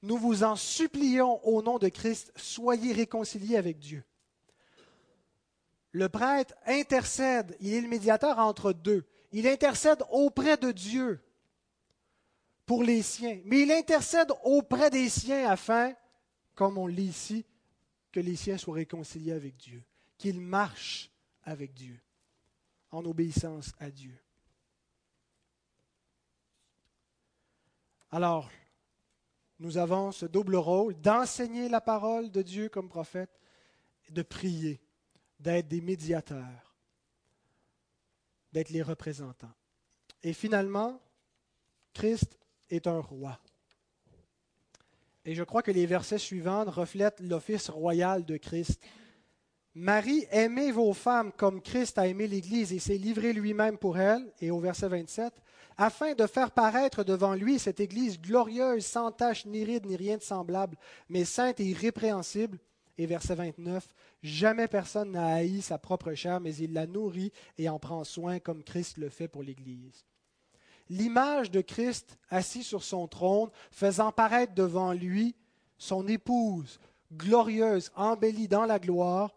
nous 0.01 0.17
vous 0.17 0.43
en 0.43 0.55
supplions 0.55 1.45
au 1.47 1.61
nom 1.61 1.79
de 1.79 1.87
Christ, 1.87 2.31
soyez 2.35 2.93
réconciliés 2.93 3.57
avec 3.57 3.79
Dieu. 3.79 4.03
Le 5.91 6.09
prêtre 6.09 6.53
intercède, 6.65 7.55
il 7.61 7.73
est 7.73 7.81
le 7.81 7.87
médiateur 7.87 8.37
entre 8.39 8.73
deux. 8.73 9.05
Il 9.31 9.47
intercède 9.47 10.03
auprès 10.11 10.57
de 10.57 10.71
Dieu 10.71 11.21
pour 12.65 12.83
les 12.83 13.01
siens, 13.01 13.39
mais 13.45 13.61
il 13.61 13.71
intercède 13.71 14.31
auprès 14.43 14.89
des 14.89 15.07
siens 15.07 15.49
afin, 15.49 15.93
comme 16.55 16.77
on 16.77 16.87
lit 16.87 17.05
ici, 17.07 17.45
que 18.11 18.19
les 18.19 18.35
siens 18.35 18.57
soient 18.57 18.75
réconciliés 18.75 19.33
avec 19.33 19.57
Dieu, 19.57 19.83
qu'ils 20.17 20.39
marchent 20.39 21.11
avec 21.43 21.73
Dieu, 21.73 21.99
en 22.91 23.05
obéissance 23.05 23.73
à 23.77 23.91
Dieu. 23.91 24.17
Alors, 28.09 28.49
nous 29.59 29.77
avons 29.77 30.11
ce 30.11 30.25
double 30.25 30.55
rôle 30.55 30.99
d'enseigner 31.01 31.69
la 31.69 31.81
parole 31.81 32.31
de 32.31 32.41
Dieu 32.41 32.69
comme 32.69 32.89
prophète, 32.89 33.39
de 34.09 34.21
prier, 34.21 34.81
d'être 35.39 35.67
des 35.67 35.81
médiateurs, 35.81 36.75
d'être 38.51 38.69
les 38.69 38.81
représentants. 38.81 39.53
Et 40.23 40.33
finalement, 40.33 41.01
Christ 41.93 42.37
est 42.69 42.87
un 42.87 42.99
roi. 42.99 43.39
Et 45.25 45.33
je 45.33 45.43
crois 45.43 45.63
que 45.63 45.71
les 45.71 45.87
versets 45.87 46.19
suivants 46.19 46.65
reflètent 46.65 47.19
l'office 47.19 47.69
royal 47.69 48.25
de 48.25 48.37
Christ. 48.37 48.79
Marie, 49.73 50.25
aimez 50.29 50.71
vos 50.71 50.93
femmes 50.93 51.31
comme 51.31 51.61
Christ 51.61 51.97
a 51.97 52.07
aimé 52.07 52.27
l'Église 52.27 52.71
et 52.71 52.79
s'est 52.79 52.97
livré 52.97 53.33
lui-même 53.33 53.77
pour 53.77 53.97
elle, 53.97 54.31
et 54.39 54.51
au 54.51 54.59
verset 54.59 54.87
27, 54.87 55.33
afin 55.77 56.13
de 56.13 56.27
faire 56.27 56.51
paraître 56.51 57.03
devant 57.03 57.33
lui 57.33 57.59
cette 57.59 57.79
Église 57.79 58.21
glorieuse, 58.21 58.85
sans 58.85 59.11
tache, 59.11 59.45
ni 59.45 59.63
ride, 59.63 59.85
ni 59.85 59.95
rien 59.95 60.17
de 60.17 60.21
semblable, 60.21 60.77
mais 61.09 61.25
sainte 61.25 61.59
et 61.59 61.65
irrépréhensible. 61.65 62.59
Et 62.97 63.07
verset 63.07 63.35
29, 63.35 63.85
jamais 64.23 64.69
personne 64.69 65.11
n'a 65.11 65.25
haï 65.25 65.61
sa 65.61 65.77
propre 65.77 66.13
chair, 66.13 66.39
mais 66.39 66.55
il 66.55 66.71
la 66.71 66.87
nourrit 66.87 67.33
et 67.57 67.67
en 67.67 67.79
prend 67.79 68.05
soin 68.05 68.39
comme 68.39 68.63
Christ 68.63 68.97
le 68.97 69.09
fait 69.09 69.27
pour 69.27 69.43
l'Église 69.43 70.05
l'image 70.89 71.51
de 71.51 71.61
Christ 71.61 72.17
assis 72.29 72.63
sur 72.63 72.83
son 72.83 73.07
trône, 73.07 73.49
faisant 73.71 74.11
paraître 74.11 74.53
devant 74.53 74.93
lui 74.93 75.35
son 75.77 76.07
épouse, 76.07 76.79
glorieuse, 77.13 77.91
embellie 77.95 78.47
dans 78.47 78.65
la 78.65 78.79
gloire, 78.79 79.35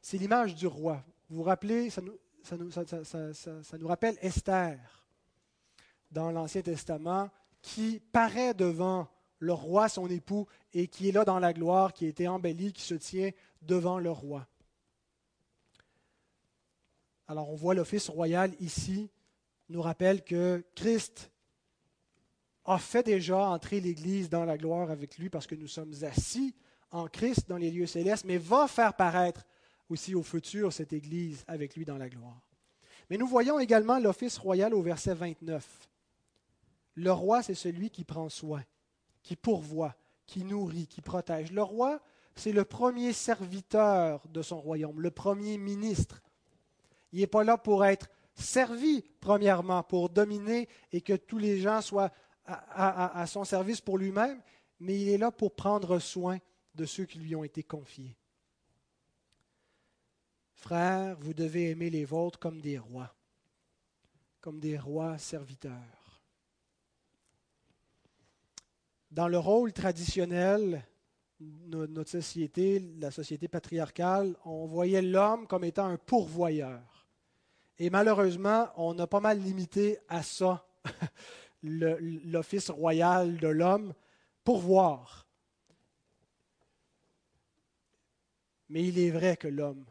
c'est 0.00 0.18
l'image 0.18 0.54
du 0.54 0.66
roi. 0.66 1.02
Vous 1.28 1.36
vous 1.36 1.42
rappelez, 1.42 1.90
ça 1.90 2.02
nous, 2.02 3.86
rappelle 3.86 4.18
Esther 4.20 4.78
dans 6.10 6.30
l'Ancien 6.30 6.62
Testament, 6.62 7.30
qui 7.62 8.00
paraît 8.12 8.54
devant 8.54 9.08
le 9.38 9.52
roi, 9.52 9.88
son 9.88 10.08
époux, 10.08 10.46
et 10.72 10.86
qui 10.88 11.08
est 11.08 11.12
là 11.12 11.24
dans 11.24 11.38
la 11.38 11.52
gloire, 11.52 11.92
qui 11.92 12.04
a 12.04 12.08
été 12.08 12.28
embellie, 12.28 12.72
qui 12.72 12.82
se 12.82 12.94
tient 12.94 13.30
devant 13.62 13.98
le 13.98 14.10
roi. 14.10 14.46
Alors 17.26 17.50
on 17.50 17.56
voit 17.56 17.74
l'office 17.74 18.10
royal 18.10 18.52
ici 18.60 19.10
nous 19.68 19.82
rappelle 19.82 20.22
que 20.22 20.64
Christ 20.74 21.30
a 22.64 22.78
fait 22.78 23.02
déjà 23.02 23.48
entrer 23.48 23.80
l'Église 23.80 24.28
dans 24.28 24.44
la 24.44 24.56
gloire 24.56 24.90
avec 24.90 25.18
lui 25.18 25.28
parce 25.28 25.46
que 25.46 25.54
nous 25.54 25.68
sommes 25.68 25.92
assis 26.02 26.54
en 26.90 27.08
Christ 27.08 27.48
dans 27.48 27.56
les 27.56 27.70
lieux 27.70 27.86
célestes, 27.86 28.24
mais 28.24 28.38
va 28.38 28.66
faire 28.68 28.94
paraître 28.94 29.44
aussi 29.88 30.14
au 30.14 30.22
futur 30.22 30.72
cette 30.72 30.92
Église 30.92 31.44
avec 31.46 31.76
lui 31.76 31.84
dans 31.84 31.98
la 31.98 32.08
gloire. 32.08 32.40
Mais 33.10 33.18
nous 33.18 33.26
voyons 33.26 33.58
également 33.58 33.98
l'office 33.98 34.38
royal 34.38 34.72
au 34.72 34.80
verset 34.80 35.14
29. 35.14 35.88
Le 36.94 37.12
roi, 37.12 37.42
c'est 37.42 37.54
celui 37.54 37.90
qui 37.90 38.04
prend 38.04 38.28
soin, 38.28 38.62
qui 39.22 39.36
pourvoit, 39.36 39.94
qui 40.26 40.44
nourrit, 40.44 40.86
qui 40.86 41.02
protège. 41.02 41.52
Le 41.52 41.62
roi, 41.62 42.00
c'est 42.34 42.52
le 42.52 42.64
premier 42.64 43.12
serviteur 43.12 44.26
de 44.28 44.42
son 44.42 44.60
royaume, 44.60 45.00
le 45.00 45.10
premier 45.10 45.58
ministre. 45.58 46.22
Il 47.12 47.20
n'est 47.20 47.26
pas 47.26 47.44
là 47.44 47.58
pour 47.58 47.84
être 47.84 48.08
servi 48.34 49.02
premièrement 49.20 49.82
pour 49.82 50.10
dominer 50.10 50.68
et 50.92 51.00
que 51.00 51.14
tous 51.14 51.38
les 51.38 51.58
gens 51.60 51.80
soient 51.80 52.10
à, 52.46 53.24
son 53.26 53.44
service 53.44 53.80
pour 53.80 53.96
lui-même, 53.96 54.40
mais 54.80 55.00
il 55.00 55.08
est 55.08 55.18
là 55.18 55.30
pour 55.30 55.54
prendre 55.54 55.98
soin 55.98 56.38
de 56.74 56.84
ceux 56.84 57.06
qui 57.06 57.18
lui 57.18 57.34
ont 57.34 57.44
été 57.44 57.62
confiés. 57.62 58.16
Frères, 60.52 61.16
vous 61.20 61.34
devez 61.34 61.70
aimer 61.70 61.90
les 61.90 62.04
vôtres 62.04 62.38
comme 62.38 62.60
des 62.60 62.78
rois, 62.78 63.14
comme 64.40 64.60
des 64.60 64.78
rois 64.78 65.18
serviteurs. 65.18 66.22
Dans 69.10 69.28
le 69.28 69.38
rôle 69.38 69.72
traditionnel 69.72 70.84
de 71.40 71.86
notre 71.86 72.10
société, 72.10 72.80
la 72.98 73.10
société 73.10 73.48
patriarcale, 73.48 74.34
on 74.44 74.66
voyait 74.66 75.02
l'homme 75.02 75.46
comme 75.46 75.64
étant 75.64 75.86
un 75.86 75.98
pourvoyeur. 75.98 76.93
Et 77.78 77.90
malheureusement, 77.90 78.68
on 78.76 78.98
a 78.98 79.06
pas 79.06 79.20
mal 79.20 79.40
limité 79.40 79.98
à 80.08 80.22
ça 80.22 80.66
l'office 81.62 82.70
royal 82.70 83.36
de 83.38 83.48
l'homme 83.48 83.94
pour 84.44 84.58
voir. 84.58 85.26
Mais 88.68 88.84
il 88.84 88.98
est 88.98 89.10
vrai 89.10 89.36
que 89.36 89.48
l'homme 89.48 89.84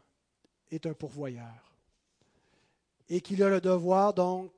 est 0.70 0.86
un 0.86 0.94
pourvoyeur 0.94 1.64
et 3.08 3.20
qu'il 3.20 3.42
a 3.42 3.48
le 3.48 3.60
devoir 3.60 4.14
donc 4.14 4.52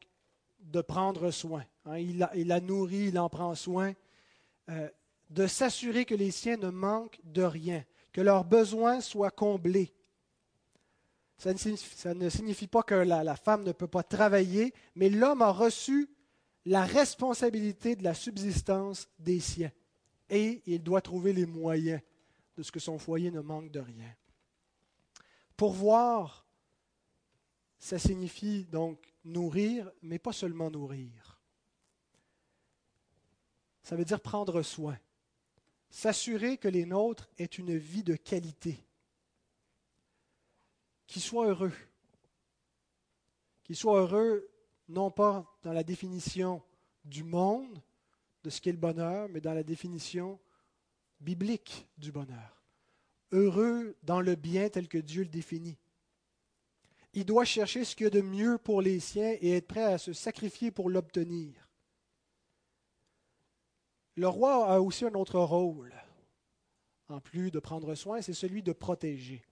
de 0.60 0.80
prendre 0.80 1.30
soin. 1.30 1.64
Hein. 1.84 1.98
il, 1.98 2.18
la, 2.18 2.60
nourrit, 2.60 3.08
il 3.08 3.18
en 3.18 3.28
prend 3.28 3.54
soin, 3.54 3.92
euh, 4.68 4.88
de 5.30 5.46
s'assurer 5.46 6.04
que 6.04 6.14
les 6.14 6.30
siens 6.30 6.56
ne 6.56 6.70
manquent 6.70 7.20
de 7.24 7.42
rien, 7.42 7.84
que 8.12 8.20
leurs 8.20 8.44
besoins 8.44 9.00
soient 9.00 9.30
comblés. 9.30 9.92
Ça 11.38 11.53
ne, 12.14 12.29
signifie, 12.31 12.66
pas 12.66 12.83
que 12.83 12.94
la, 12.94 13.37
femme 13.37 13.62
ne 13.62 13.72
peut 13.72 13.87
pas 13.87 14.03
travailler, 14.03 14.72
mais 14.94 15.11
l'homme 15.11 15.42
a 15.42 15.51
reçu 15.51 16.09
la 16.64 16.85
responsabilité 16.85 17.94
de 17.94 18.03
la 18.03 18.14
subsistance 18.14 19.09
des 19.18 19.40
siens. 19.40 19.72
Et 20.31 20.62
il 20.66 20.83
doit 20.83 21.03
trouver 21.03 21.33
les 21.33 21.46
moyens 21.46 22.01
de 22.57 22.62
ce 22.62 22.72
que 22.72 22.81
son 22.81 22.99
foyer 22.99 23.31
ne 23.31 23.40
manque 23.40 23.70
de 23.70 23.81
rien. 23.81 24.14
Pourvoir, 25.57 26.46
ça 27.79 27.99
signifie 27.99 28.64
donc 28.64 28.99
nourrir, 29.25 29.90
mais 30.03 30.18
pas 30.18 30.33
seulement 30.33 30.70
nourrir. 30.70 31.40
Ça 33.83 33.94
veut 33.94 34.05
dire 34.05 34.20
prendre 34.20 34.62
soin, 34.62 34.99
s'assurer 35.90 36.57
que 36.57 36.66
les 36.66 36.87
nôtres 36.87 37.29
aient 37.38 37.44
une 37.44 37.77
vie 37.77 38.03
de 38.03 38.16
qualité, 38.16 38.85
qu'il 41.07 41.23
soit 41.23 41.47
heureux. 41.47 41.73
Qu'il 43.64 43.77
soit 43.77 44.01
heureux 44.01 44.49
non 44.88 45.11
pas 45.11 45.45
dans 45.62 45.73
la 45.73 45.83
définition 45.83 46.62
du 47.05 47.25
monde 47.25 47.83
de 48.44 48.50
ce 48.50 48.61
qu'est 48.61 48.73
le 48.73 48.79
bonheur, 48.79 49.29
mais 49.29 49.40
dans 49.40 49.54
la 49.54 49.65
définition 49.65 50.38
biblique 51.21 51.88
du 51.98 52.13
bonheur. 52.13 52.63
Heureux 53.33 53.96
dans 54.02 54.21
le 54.21 54.37
bien 54.37 54.69
tel 54.69 54.88
que 54.88 54.98
Dieu 54.98 55.23
le 55.23 55.29
définit. 55.29 55.79
Il 57.13 57.25
doit 57.25 57.44
chercher 57.44 57.85
ce 57.85 57.96
qu'il 57.96 58.04
y 58.04 58.07
a 58.07 58.11
de 58.11 58.21
mieux 58.21 58.59
pour 58.59 58.83
les 58.83 59.00
siens 59.00 59.37
et 59.40 59.57
être 59.57 59.67
prêt 59.67 59.83
à 59.83 59.98
se 59.98 60.13
sacrifier 60.13 60.71
pour 60.71 60.90
l'obtenir. 60.90 61.69
Le 64.15 64.29
roi 64.29 64.67
a 64.67 64.81
aussi 64.81 65.04
un 65.04 65.15
autre 65.15 65.40
rôle, 65.40 65.92
en 67.09 67.21
plus 67.21 67.50
de 67.50 67.59
prendre 67.59 67.94
soin, 67.94 68.23
c'est 68.23 68.33
celui 68.33 68.63
de 68.63 68.73
protéger 68.73 69.42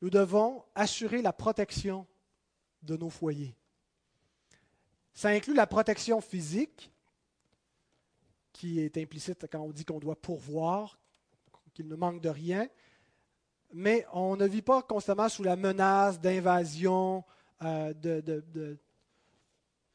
nous 0.00 0.10
devons 0.10 0.64
assurer 0.74 1.22
la 1.22 1.32
protection 1.32 2.06
de 2.82 2.96
nos 2.96 3.10
foyers. 3.10 3.54
Ça 5.14 5.30
inclut 5.30 5.54
la 5.54 5.66
protection 5.66 6.20
physique, 6.20 6.92
qui 8.52 8.80
est 8.80 8.96
implicite 8.96 9.46
quand 9.50 9.60
on 9.60 9.70
dit 9.70 9.84
qu'on 9.84 9.98
doit 9.98 10.20
pourvoir, 10.20 10.98
qu'il 11.74 11.88
ne 11.88 11.96
manque 11.96 12.20
de 12.20 12.28
rien, 12.28 12.68
mais 13.72 14.06
on 14.12 14.36
ne 14.36 14.46
vit 14.46 14.62
pas 14.62 14.82
constamment 14.82 15.28
sous 15.28 15.42
la 15.42 15.56
menace 15.56 16.20
d'invasion, 16.20 17.24
euh, 17.62 17.92
de, 17.92 18.20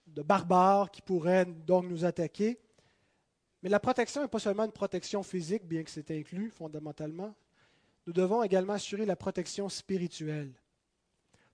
de 0.07 0.21
barbares 0.21 0.91
qui 0.91 1.01
pourraient 1.01 1.45
donc 1.45 1.85
nous 1.85 2.05
attaquer. 2.05 2.59
Mais 3.61 3.69
la 3.69 3.79
protection 3.79 4.21
n'est 4.21 4.27
pas 4.27 4.39
seulement 4.39 4.65
une 4.65 4.71
protection 4.71 5.23
physique, 5.23 5.65
bien 5.65 5.83
que 5.83 5.89
c'est 5.89 6.11
inclus 6.11 6.49
fondamentalement. 6.49 7.33
Nous 8.05 8.13
devons 8.13 8.43
également 8.43 8.73
assurer 8.73 9.05
la 9.05 9.15
protection 9.15 9.69
spirituelle. 9.69 10.53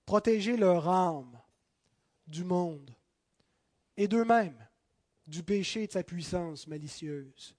Protéger 0.04 0.56
leur 0.56 0.88
âme 0.88 1.38
du 2.26 2.44
monde 2.44 2.90
et 3.96 4.08
d'eux-mêmes, 4.08 4.66
du 5.26 5.42
péché 5.42 5.84
et 5.84 5.86
de 5.86 5.92
sa 5.92 6.02
puissance 6.02 6.66
malicieuse. 6.66 7.54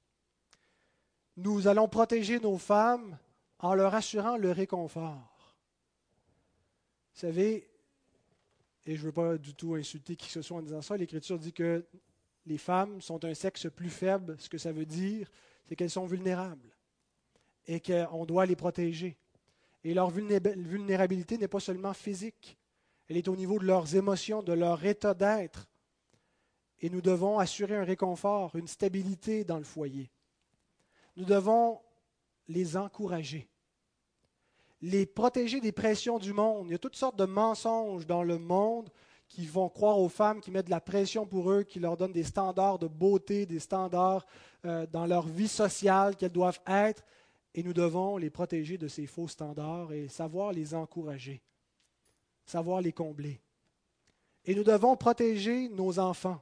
Nous 1.38 1.68
allons 1.68 1.88
protéger 1.88 2.40
nos 2.40 2.58
femmes 2.58 3.18
en 3.60 3.74
leur 3.74 3.96
assurant 3.96 4.38
le 4.38 4.52
réconfort. 4.52 5.56
Vous 7.14 7.20
savez, 7.20 7.70
et 8.86 8.96
je 8.96 9.02
ne 9.02 9.06
veux 9.06 9.12
pas 9.12 9.38
du 9.38 9.54
tout 9.54 9.76
insulter 9.76 10.16
qui 10.16 10.28
que 10.28 10.34
ce 10.34 10.42
soit 10.42 10.58
en 10.58 10.62
disant 10.62 10.82
ça, 10.82 10.98
l'Écriture 10.98 11.40
dit 11.40 11.54
que 11.54 11.86
les 12.46 12.58
femmes 12.58 13.02
sont 13.02 13.24
un 13.24 13.34
sexe 13.34 13.68
plus 13.70 13.90
faible. 13.90 14.36
Ce 14.40 14.50
que 14.50 14.58
ça 14.58 14.72
veut 14.72 14.86
dire, 14.86 15.30
c'est 15.68 15.76
qu'elles 15.76 15.90
sont 15.90 16.08
vulnérables 16.08 16.70
et 17.68 17.80
qu'on 17.80 18.26
doit 18.26 18.46
les 18.46 18.56
protéger. 18.56 19.18
Et 19.84 19.94
leur 19.94 20.10
vulnérabilité 20.10 21.38
n'est 21.38 21.48
pas 21.48 21.60
seulement 21.60 21.94
physique, 21.94 22.58
elle 23.12 23.18
est 23.18 23.28
au 23.28 23.36
niveau 23.36 23.60
de 23.60 23.66
leurs 23.66 23.96
émotions, 23.96 24.42
de 24.42 24.54
leur 24.54 24.86
état 24.86 25.14
d'être. 25.14 25.68
Et 26.80 26.90
nous 26.90 27.02
devons 27.02 27.40
assurer 27.40 27.76
un 27.76 27.84
réconfort, 27.84 28.56
une 28.56 28.68
stabilité 28.68 29.44
dans 29.44 29.58
le 29.58 29.64
foyer. 29.64 30.10
Nous 31.18 31.26
devons 31.26 31.82
les 32.48 32.78
encourager, 32.78 33.50
les 34.82 35.06
protéger 35.06 35.60
des 35.60 35.72
pressions 35.72 36.20
du 36.20 36.32
monde. 36.32 36.68
Il 36.68 36.72
y 36.72 36.76
a 36.76 36.80
toutes 36.80 36.96
sortes 36.96 37.18
de 37.18 37.26
mensonges 37.26 38.08
dans 38.08 38.24
le 38.24 38.38
monde 38.38 38.90
qui 39.28 39.46
vont 39.46 39.70
croire 39.70 40.00
aux 40.00 40.10
femmes, 40.10 40.42
qui 40.42 40.52
mettent 40.52 40.66
de 40.66 40.72
la 40.72 40.82
pression 40.82 41.26
pour 41.26 41.52
eux, 41.52 41.64
qui 41.64 41.80
leur 41.80 41.98
donnent 41.98 42.12
des 42.12 42.24
standards 42.24 42.80
de 42.80 42.88
beauté, 42.88 43.46
des 43.46 43.60
standards 43.60 44.26
euh, 44.66 44.86
dans 44.88 45.06
leur 45.06 45.28
vie 45.28 45.48
sociale 45.48 46.16
qu'elles 46.16 46.32
doivent 46.32 46.62
être. 46.68 47.04
Et 47.54 47.64
nous 47.64 47.74
devons 47.74 48.18
les 48.18 48.30
protéger 48.30 48.78
de 48.78 48.88
ces 48.88 49.08
faux 49.08 49.28
standards 49.28 49.92
et 49.92 50.08
savoir 50.08 50.54
les 50.54 50.74
encourager, 50.74 51.42
savoir 52.46 52.82
les 52.82 52.94
combler. 52.94 53.42
Et 54.46 54.56
nous 54.56 54.64
devons 54.64 54.96
protéger 54.96 55.70
nos 55.70 56.00
enfants. 56.00 56.42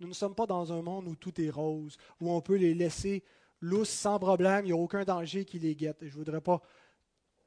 Nous 0.00 0.08
ne 0.08 0.14
sommes 0.14 0.34
pas 0.34 0.46
dans 0.46 0.72
un 0.72 0.80
monde 0.80 1.06
où 1.06 1.14
tout 1.14 1.38
est 1.40 1.50
rose, 1.50 1.98
où 2.20 2.30
on 2.30 2.40
peut 2.40 2.56
les 2.56 2.74
laisser 2.74 3.22
lousses 3.60 3.90
sans 3.90 4.18
problème, 4.18 4.64
il 4.64 4.68
n'y 4.68 4.72
a 4.72 4.76
aucun 4.76 5.04
danger 5.04 5.44
qui 5.44 5.58
les 5.58 5.74
guette. 5.76 5.98
Je 6.00 6.06
ne 6.06 6.12
voudrais 6.12 6.40
pas 6.40 6.60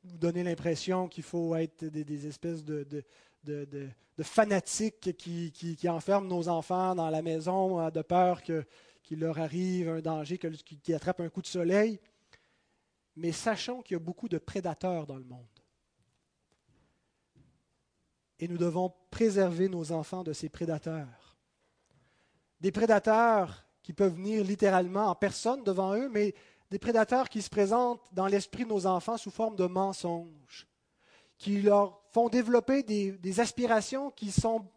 vous 0.03 0.17
donner 0.17 0.43
l'impression 0.43 1.07
qu'il 1.07 1.23
faut 1.23 1.55
être 1.55 1.85
des, 1.85 2.27
espèces 2.27 2.63
de, 2.63 2.85
de, 3.43 3.89
fanatiques 4.21 5.17
qui, 5.17 5.51
qui, 5.51 5.89
enferment 5.89 6.27
nos 6.27 6.47
enfants 6.47 6.93
dans 6.93 7.09
la 7.09 7.21
maison 7.21 7.79
euh, 7.79 7.89
de 7.89 8.01
peur 8.01 8.41
qu'il 8.43 9.19
leur 9.19 9.39
arrive 9.39 9.89
un 9.89 10.01
danger, 10.01 10.37
qui 10.37 10.93
attrape 10.93 11.21
un 11.21 11.29
coup 11.29 11.41
de 11.41 11.47
soleil. 11.47 11.99
Mais 13.16 13.32
sachons 13.32 13.82
qu'il 13.82 13.95
y 13.95 13.97
a 13.97 13.99
beaucoup 13.99 14.30
de 14.30 14.38
prédateurs 14.38 15.05
dans 15.05 15.18
le 15.18 15.24
monde. 15.24 15.45
Et 18.39 18.47
nous 18.47 18.57
devons 18.57 18.93
préserver 19.11 19.70
nos 19.70 19.91
enfants 19.91 20.24
de 20.24 20.34
ces 20.34 20.49
prédateurs. 20.49 21.38
Des 22.59 22.72
prédateurs 22.72 23.66
qui 23.84 23.93
peuvent 23.93 24.16
venir 24.16 24.43
littéralement 24.43 25.07
en 25.07 25.16
personne 25.16 25.64
devant 25.64 25.95
eux, 25.95 26.09
mais 26.09 26.34
des 26.72 26.80
prédateurs 26.80 27.30
qui 27.30 27.41
se 27.41 27.49
présentent 27.49 28.01
dans 28.14 28.26
l'esprit 28.26 28.64
de 28.64 28.70
nos 28.70 28.88
enfants 28.88 29.18
sous 29.18 29.30
forme 29.30 29.55
de 29.55 29.68
mensonges, 29.68 30.68
qui 31.38 31.61
leur 31.61 32.01
font 32.09 32.30
développer 32.30 32.82
des, 32.82 33.39
aspirations 33.39 34.09
qui 34.09 34.32
sont, 34.32 34.68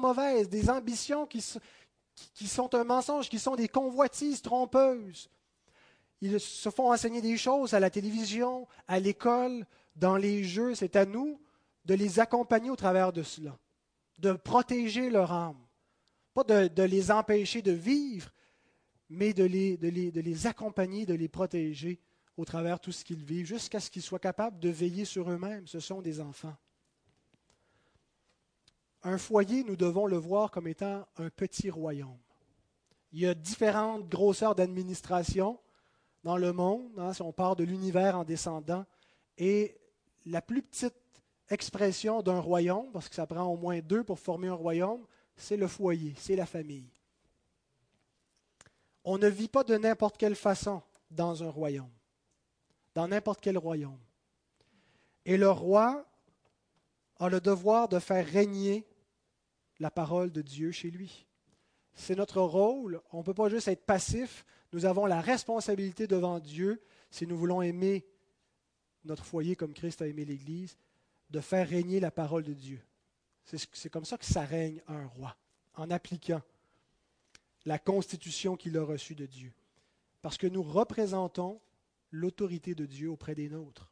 mauvaises, 0.00 0.48
des 0.48 0.68
ambitions 0.70 1.26
qui, 1.26 1.40
sont 1.40 2.74
un 2.74 2.84
mensonge, 2.84 3.28
qui 3.28 3.38
sont 3.38 3.54
des 3.54 3.68
convoitises 3.68 4.42
trompeuses. 4.42 5.28
Ils 6.24 6.40
se 6.40 6.70
font 6.70 6.90
enseigner 6.90 7.20
des 7.20 7.36
choses 7.36 7.74
à 7.74 7.80
la 7.80 7.90
télévision, 7.90 8.66
à 8.88 8.98
l'école, 8.98 9.66
dans 9.94 10.16
les 10.16 10.42
jeux. 10.42 10.74
C'est 10.74 10.96
à 10.96 11.04
nous 11.04 11.38
de 11.84 11.92
les 11.92 12.18
accompagner 12.18 12.70
au 12.70 12.76
travers 12.76 13.12
de 13.12 13.22
cela, 13.22 13.58
de 14.20 14.32
protéger 14.32 15.10
leur 15.10 15.32
âme. 15.32 15.60
Pas 16.32 16.42
de, 16.42 16.82
les 16.82 17.10
empêcher 17.10 17.60
de 17.60 17.72
vivre, 17.72 18.32
mais 19.10 19.34
de 19.34 19.44
les, 19.44 19.76
de, 19.76 19.88
les, 19.88 20.10
de 20.10 20.22
les, 20.22 20.46
accompagner, 20.46 21.04
de 21.04 21.12
les 21.12 21.28
protéger 21.28 22.00
au 22.38 22.46
travers 22.46 22.78
de 22.78 22.84
tout 22.84 22.92
ce 22.92 23.04
qu'ils 23.04 23.22
vivent, 23.22 23.44
jusqu'à 23.44 23.78
ce 23.78 23.90
qu'ils 23.90 24.00
soient 24.00 24.18
capables 24.18 24.58
de 24.58 24.70
veiller 24.70 25.04
sur 25.04 25.30
eux-mêmes. 25.30 25.66
Ce 25.66 25.78
sont 25.78 26.00
des 26.00 26.22
enfants. 26.22 26.56
Un 29.02 29.18
foyer, 29.18 29.62
nous 29.62 29.76
devons 29.76 30.06
le 30.06 30.16
voir 30.16 30.50
comme 30.50 30.68
étant 30.68 31.06
un 31.18 31.28
petit 31.28 31.68
royaume. 31.68 32.16
Il 33.12 33.20
y 33.20 33.26
a 33.26 33.34
différentes 33.34 34.08
grosseurs 34.08 34.54
d'administration 34.54 35.60
dans 36.24 36.38
le 36.38 36.54
monde, 36.54 36.98
hein, 36.98 37.12
si 37.12 37.20
on 37.20 37.32
part 37.32 37.54
de 37.54 37.64
l'univers 37.64 38.18
en 38.18 38.24
descendant, 38.24 38.86
et 39.36 39.78
la 40.24 40.40
plus 40.40 40.62
petite 40.62 40.96
expression 41.50 42.22
d'un 42.22 42.40
royaume, 42.40 42.90
parce 42.92 43.10
que 43.10 43.14
ça 43.14 43.26
prend 43.26 43.44
au 43.44 43.58
moins 43.58 43.80
deux 43.80 44.02
pour 44.02 44.18
former 44.18 44.48
un 44.48 44.54
royaume, 44.54 45.06
c'est 45.36 45.58
le 45.58 45.68
foyer, 45.68 46.14
c'est 46.16 46.34
la 46.34 46.46
famille. 46.46 46.90
On 49.04 49.18
ne 49.18 49.28
vit 49.28 49.48
pas 49.48 49.64
de 49.64 49.76
n'importe 49.76 50.16
quelle 50.16 50.34
façon 50.34 50.82
dans 51.10 51.42
un 51.42 51.50
royaume, 51.50 51.92
dans 52.94 53.06
n'importe 53.06 53.42
quel 53.42 53.58
royaume. 53.58 54.00
Et 55.26 55.36
le 55.36 55.50
roi 55.50 56.06
a 57.18 57.28
le 57.28 57.40
devoir 57.40 57.86
de 57.88 57.98
faire 57.98 58.26
régner 58.26 58.86
la 59.78 59.90
parole 59.90 60.32
de 60.32 60.40
Dieu 60.40 60.70
chez 60.70 60.90
lui. 60.90 61.26
C'est 61.94 62.16
notre 62.16 62.40
rôle. 62.40 63.00
On 63.12 63.18
ne 63.18 63.22
peut 63.22 63.34
pas 63.34 63.48
juste 63.48 63.68
être 63.68 63.84
passif. 63.84 64.44
Nous 64.72 64.84
avons 64.84 65.06
la 65.06 65.20
responsabilité 65.20 66.06
devant 66.06 66.40
Dieu, 66.40 66.82
si 67.10 67.26
nous 67.26 67.36
voulons 67.36 67.62
aimer 67.62 68.04
notre 69.04 69.24
foyer 69.24 69.54
comme 69.54 69.74
Christ 69.74 70.02
a 70.02 70.08
aimé 70.08 70.24
l'Église, 70.24 70.76
de 71.30 71.40
faire 71.40 71.68
régner 71.68 72.00
la 72.00 72.10
parole 72.10 72.42
de 72.42 72.54
Dieu. 72.54 72.80
C'est 73.44 73.90
comme 73.90 74.04
ça 74.04 74.16
que 74.16 74.24
ça 74.24 74.42
règne 74.44 74.82
un 74.88 75.06
roi, 75.06 75.36
en 75.74 75.90
appliquant 75.90 76.42
la 77.66 77.78
constitution 77.78 78.56
qu'il 78.56 78.76
a 78.78 78.84
reçue 78.84 79.14
de 79.14 79.26
Dieu. 79.26 79.52
Parce 80.22 80.38
que 80.38 80.46
nous 80.46 80.62
représentons 80.62 81.60
l'autorité 82.10 82.74
de 82.74 82.86
Dieu 82.86 83.10
auprès 83.10 83.34
des 83.34 83.48
nôtres. 83.48 83.90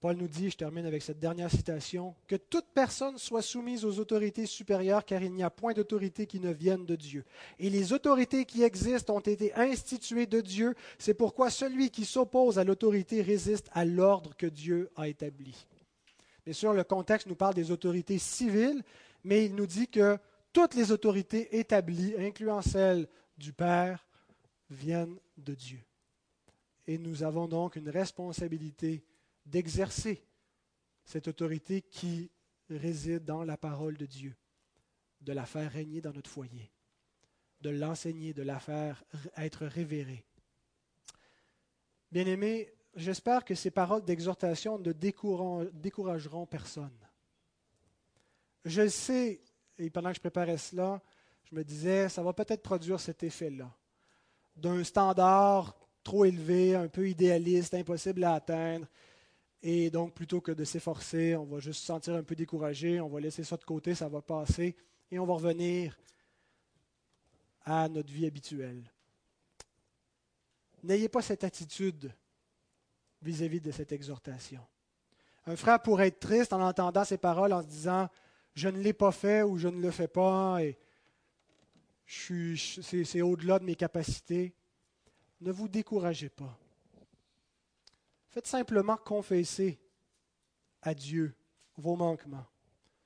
Paul 0.00 0.16
nous 0.16 0.28
dit, 0.28 0.48
je 0.48 0.56
termine 0.56 0.86
avec 0.86 1.02
cette 1.02 1.18
dernière 1.18 1.50
citation, 1.50 2.14
que 2.26 2.36
toute 2.36 2.64
personne 2.72 3.18
soit 3.18 3.42
soumise 3.42 3.84
aux 3.84 3.98
autorités 3.98 4.46
supérieures, 4.46 5.04
car 5.04 5.22
il 5.22 5.34
n'y 5.34 5.42
a 5.42 5.50
point 5.50 5.74
d'autorité 5.74 6.26
qui 6.26 6.40
ne 6.40 6.50
vienne 6.50 6.86
de 6.86 6.96
Dieu. 6.96 7.22
Et 7.58 7.68
les 7.68 7.92
autorités 7.92 8.46
qui 8.46 8.62
existent 8.62 9.14
ont 9.14 9.20
été 9.20 9.54
instituées 9.54 10.24
de 10.24 10.40
Dieu. 10.40 10.74
C'est 10.98 11.12
pourquoi 11.12 11.50
celui 11.50 11.90
qui 11.90 12.06
s'oppose 12.06 12.58
à 12.58 12.64
l'autorité 12.64 13.20
résiste 13.20 13.68
à 13.72 13.84
l'ordre 13.84 14.34
que 14.34 14.46
Dieu 14.46 14.90
a 14.96 15.06
établi. 15.06 15.66
Bien 16.46 16.54
sûr, 16.54 16.72
le 16.72 16.84
contexte 16.84 17.26
nous 17.26 17.36
parle 17.36 17.54
des 17.54 17.70
autorités 17.70 18.18
civiles, 18.18 18.82
mais 19.22 19.44
il 19.44 19.54
nous 19.54 19.66
dit 19.66 19.88
que 19.88 20.16
toutes 20.54 20.74
les 20.74 20.92
autorités 20.92 21.58
établies, 21.58 22.14
incluant 22.18 22.62
celles 22.62 23.06
du 23.36 23.52
Père, 23.52 24.06
viennent 24.70 25.18
de 25.36 25.54
Dieu. 25.54 25.80
Et 26.86 26.96
nous 26.96 27.22
avons 27.22 27.46
donc 27.46 27.76
une 27.76 27.90
responsabilité 27.90 29.04
d'exercer 29.50 30.24
cette 31.04 31.28
autorité 31.28 31.82
qui 31.82 32.30
réside 32.68 33.24
dans 33.24 33.44
la 33.44 33.56
parole 33.56 33.96
de 33.96 34.06
Dieu, 34.06 34.34
de 35.20 35.32
la 35.32 35.44
faire 35.44 35.70
régner 35.72 36.00
dans 36.00 36.12
notre 36.12 36.30
foyer, 36.30 36.70
de 37.60 37.70
l'enseigner, 37.70 38.32
de 38.32 38.42
la 38.42 38.60
faire 38.60 39.02
être 39.36 39.66
révérée. 39.66 40.24
Bien-aimés, 42.12 42.72
j'espère 42.94 43.44
que 43.44 43.54
ces 43.54 43.70
paroles 43.70 44.04
d'exhortation 44.04 44.78
ne 44.78 44.92
décourageront 44.92 46.46
personne. 46.46 46.96
Je 48.64 48.88
sais 48.88 49.42
et 49.78 49.90
pendant 49.90 50.10
que 50.10 50.16
je 50.16 50.20
préparais 50.20 50.58
cela, 50.58 51.02
je 51.44 51.54
me 51.54 51.64
disais, 51.64 52.08
ça 52.08 52.22
va 52.22 52.32
peut-être 52.32 52.62
produire 52.62 53.00
cet 53.00 53.22
effet-là, 53.22 53.74
d'un 54.54 54.84
standard 54.84 55.74
trop 56.02 56.24
élevé, 56.24 56.74
un 56.74 56.88
peu 56.88 57.08
idéaliste, 57.08 57.74
impossible 57.74 58.24
à 58.24 58.34
atteindre. 58.34 58.86
Et 59.62 59.90
donc, 59.90 60.14
plutôt 60.14 60.40
que 60.40 60.52
de 60.52 60.64
s'efforcer, 60.64 61.36
on 61.36 61.44
va 61.44 61.58
juste 61.58 61.80
se 61.80 61.86
sentir 61.86 62.14
un 62.14 62.22
peu 62.22 62.34
découragé, 62.34 63.00
on 63.00 63.08
va 63.08 63.20
laisser 63.20 63.44
ça 63.44 63.56
de 63.56 63.64
côté, 63.64 63.94
ça 63.94 64.08
va 64.08 64.22
passer, 64.22 64.74
et 65.10 65.18
on 65.18 65.26
va 65.26 65.34
revenir 65.34 65.98
à 67.64 67.88
notre 67.88 68.10
vie 68.10 68.26
habituelle. 68.26 68.90
N'ayez 70.82 71.10
pas 71.10 71.20
cette 71.20 71.44
attitude 71.44 72.10
vis-à-vis 73.20 73.58
-vis 73.58 73.62
de 73.62 73.70
cette 73.70 73.92
exhortation. 73.92 74.66
Un 75.46 75.56
frère 75.56 75.82
pourrait 75.82 76.08
être 76.08 76.20
triste 76.20 76.52
en 76.52 76.60
entendant 76.62 77.04
ces 77.04 77.18
paroles 77.18 77.52
en 77.52 77.62
se 77.62 77.66
disant 77.66 78.08
je 78.54 78.68
ne 78.68 78.78
l'ai 78.78 78.92
pas 78.92 79.12
fait 79.12 79.42
ou 79.42 79.58
je 79.58 79.68
ne 79.68 79.80
le 79.80 79.90
fais 79.90 80.08
pas 80.08 80.62
et 80.62 80.78
c'est 82.06 83.22
au-delà 83.22 83.58
de 83.58 83.64
mes 83.64 83.76
capacités. 83.76 84.54
Ne 85.40 85.52
vous 85.52 85.68
découragez 85.68 86.28
pas. 86.28 86.58
Faites 88.30 88.46
simplement 88.46 88.96
confesser 88.96 89.80
à 90.82 90.94
Dieu 90.94 91.34
vos 91.76 91.96
manquements. 91.96 92.46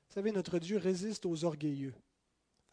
Vous 0.09 0.15
savez, 0.15 0.33
notre 0.33 0.59
Dieu 0.59 0.77
résiste 0.77 1.25
aux 1.27 1.45
orgueilleux, 1.45 1.95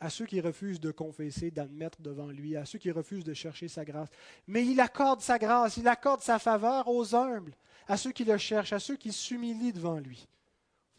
à 0.02 0.10
ceux 0.10 0.26
qui 0.26 0.41
refusent 0.41 0.82
de 0.82 0.91
confesser, 0.91 1.49
d'admettre 1.49 2.02
devant 2.02 2.28
lui, 2.28 2.58
à 2.58 2.66
ceux 2.66 2.78
qui 2.78 2.91
refusent 2.91 3.24
de 3.24 3.34
chercher 3.34 3.68
sa 3.68 3.86
grâce. 3.86 4.10
Mais 4.47 4.66
il 4.66 4.80
accorde 4.80 5.22
sa 5.22 5.39
grâce, 5.39 5.78
il 5.78 5.88
accorde 5.88 6.22
sa 6.22 6.39
faveur 6.39 6.88
aux 6.88 7.16
humbles, 7.16 7.56
à 7.88 7.95
ceux 7.97 8.12
qui 8.12 8.26
le 8.26 8.38
cherchent, 8.38 8.74
à 8.74 8.80
ceux 8.80 8.97
qui 8.97 9.14
s'humilient 9.14 9.74
devant 9.74 9.99
lui. 9.99 10.28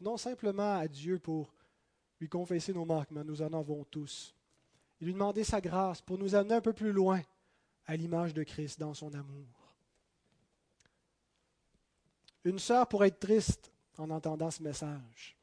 Non 0.00 0.16
simplement 0.16 0.78
à 0.78 0.88
Dieu 0.88 1.18
pour 1.18 1.52
lui 2.18 2.28
confesser 2.28 2.72
nos 2.72 2.86
manquements, 2.86 3.24
nous 3.24 3.42
en 3.42 3.52
avons 3.52 3.84
tous, 3.84 4.34
et 5.00 5.04
lui 5.04 5.12
demander 5.12 5.44
sa 5.44 5.60
grâce 5.60 6.00
pour 6.00 6.16
nous 6.16 6.34
amener 6.34 6.54
un 6.54 6.60
peu 6.60 6.72
plus 6.72 6.92
loin 6.92 7.20
à 7.86 7.94
l'image 7.94 8.32
de 8.32 8.42
Christ 8.42 8.80
dans 8.80 8.94
son 8.94 9.12
amour. 9.12 9.61
Une 12.44 12.58
sœur 12.58 12.86
pourrait 12.88 13.08
être 13.08 13.20
triste 13.20 13.70
en 13.98 14.10
entendant 14.10 14.50
ce 14.50 14.62
message 14.62 15.36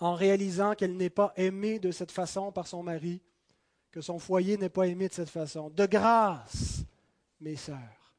en 0.00 0.14
réalisant 0.14 0.74
qu'elle 0.74 0.96
n'est 0.96 1.10
pas 1.10 1.32
aimée 1.36 1.78
de 1.78 1.90
cette 1.90 2.10
façon 2.10 2.52
par 2.52 2.66
son 2.66 2.82
mari, 2.82 3.22
que 3.90 4.00
son 4.00 4.18
foyer 4.18 4.56
n'est 4.56 4.68
pas 4.68 4.86
aimé 4.86 5.08
de 5.08 5.14
cette 5.14 5.30
façon. 5.30 5.70
De 5.70 5.86
grâce, 5.86 6.84
mes 7.40 7.56
sœurs, 7.56 8.12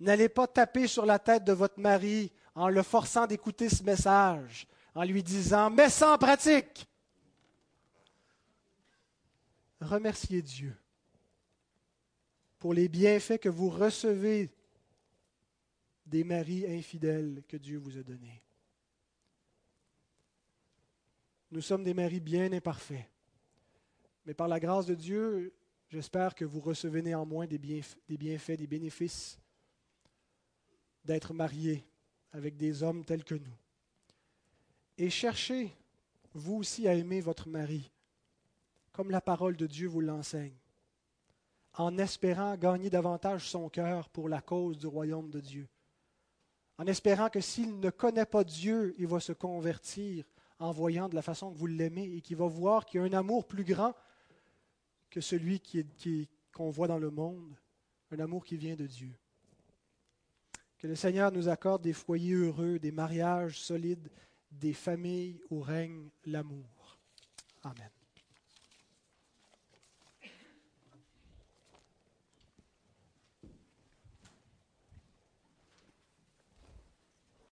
n'allez 0.00 0.28
pas 0.28 0.46
taper 0.46 0.86
sur 0.86 1.04
la 1.04 1.18
tête 1.18 1.44
de 1.44 1.52
votre 1.52 1.78
mari 1.78 2.32
en 2.54 2.68
le 2.68 2.82
forçant 2.82 3.26
d'écouter 3.26 3.68
ce 3.68 3.82
message, 3.82 4.66
en 4.94 5.04
lui 5.04 5.22
disant 5.22 5.70
Mets 5.70 5.90
ça 5.90 6.14
en 6.14 6.18
pratique. 6.18 6.88
Remerciez 9.80 10.40
Dieu 10.40 10.74
pour 12.58 12.72
les 12.72 12.88
bienfaits 12.88 13.38
que 13.38 13.50
vous 13.50 13.68
recevez 13.68 14.50
des 16.06 16.24
maris 16.24 16.66
infidèles 16.66 17.42
que 17.48 17.56
Dieu 17.56 17.78
vous 17.78 17.98
a 17.98 18.02
donnés. 18.02 18.42
Nous 21.50 21.60
sommes 21.60 21.84
des 21.84 21.94
maris 21.94 22.20
bien 22.20 22.52
imparfaits. 22.52 23.06
Mais 24.24 24.34
par 24.34 24.48
la 24.48 24.60
grâce 24.60 24.86
de 24.86 24.94
Dieu, 24.94 25.52
j'espère 25.88 26.34
que 26.34 26.44
vous 26.44 26.60
recevez 26.60 27.02
néanmoins 27.02 27.46
des, 27.46 27.58
bienfaits, 27.58 28.56
des 28.56 28.66
bénéfices 28.66 29.38
d'être 31.04 31.32
mariés 31.32 31.84
avec 32.32 32.56
des 32.56 32.82
hommes 32.82 33.04
tels 33.04 33.24
que 33.24 33.36
nous. 33.36 33.56
Et 34.98 35.10
cherchez, 35.10 35.72
vous 36.34 36.56
aussi, 36.56 36.88
à 36.88 36.94
aimer 36.94 37.20
votre 37.20 37.48
mari, 37.48 37.90
comme 38.92 39.10
la 39.10 39.20
parole 39.20 39.56
de 39.56 39.66
Dieu 39.66 39.88
vous 39.88 40.00
l'enseigne, 40.00 40.56
en 41.74 41.98
espérant 41.98 42.56
gagner 42.56 42.90
davantage 42.90 43.48
son 43.48 43.68
cœur 43.68 44.08
pour 44.08 44.28
la 44.28 44.40
cause 44.40 44.78
du 44.78 44.86
royaume 44.86 45.30
de 45.30 45.40
Dieu, 45.40 45.68
en 46.78 46.86
espérant 46.86 47.30
que 47.30 47.40
s'il 47.40 47.80
ne 47.80 47.90
connaît 47.90 48.26
pas 48.26 48.44
Dieu, 48.44 48.94
il 48.98 49.06
va 49.06 49.20
se 49.20 49.32
convertir 49.32 50.24
en 50.58 50.72
voyant 50.72 51.08
de 51.08 51.14
la 51.14 51.22
façon 51.22 51.52
que 51.52 51.58
vous 51.58 51.66
l'aimez 51.66 52.16
et 52.16 52.20
qui 52.20 52.34
va 52.34 52.46
voir 52.46 52.84
qu'il 52.84 53.00
y 53.00 53.04
a 53.04 53.06
un 53.06 53.12
amour 53.12 53.46
plus 53.46 53.64
grand 53.64 53.94
que 55.10 55.20
celui 55.20 55.62
qu'on 56.52 56.70
voit 56.70 56.88
dans 56.88 56.98
le 56.98 57.10
monde, 57.10 57.56
un 58.10 58.18
amour 58.20 58.44
qui 58.44 58.56
vient 58.56 58.76
de 58.76 58.86
Dieu. 58.86 59.14
Que 60.78 60.86
le 60.86 60.94
Seigneur 60.94 61.32
nous 61.32 61.48
accorde 61.48 61.82
des 61.82 61.94
foyers 61.94 62.34
heureux, 62.34 62.78
des 62.78 62.92
mariages 62.92 63.58
solides, 63.58 64.10
des 64.50 64.74
familles 64.74 65.40
où 65.50 65.60
règne 65.60 66.10
l'amour. 66.24 66.98
Amen. 67.62 67.95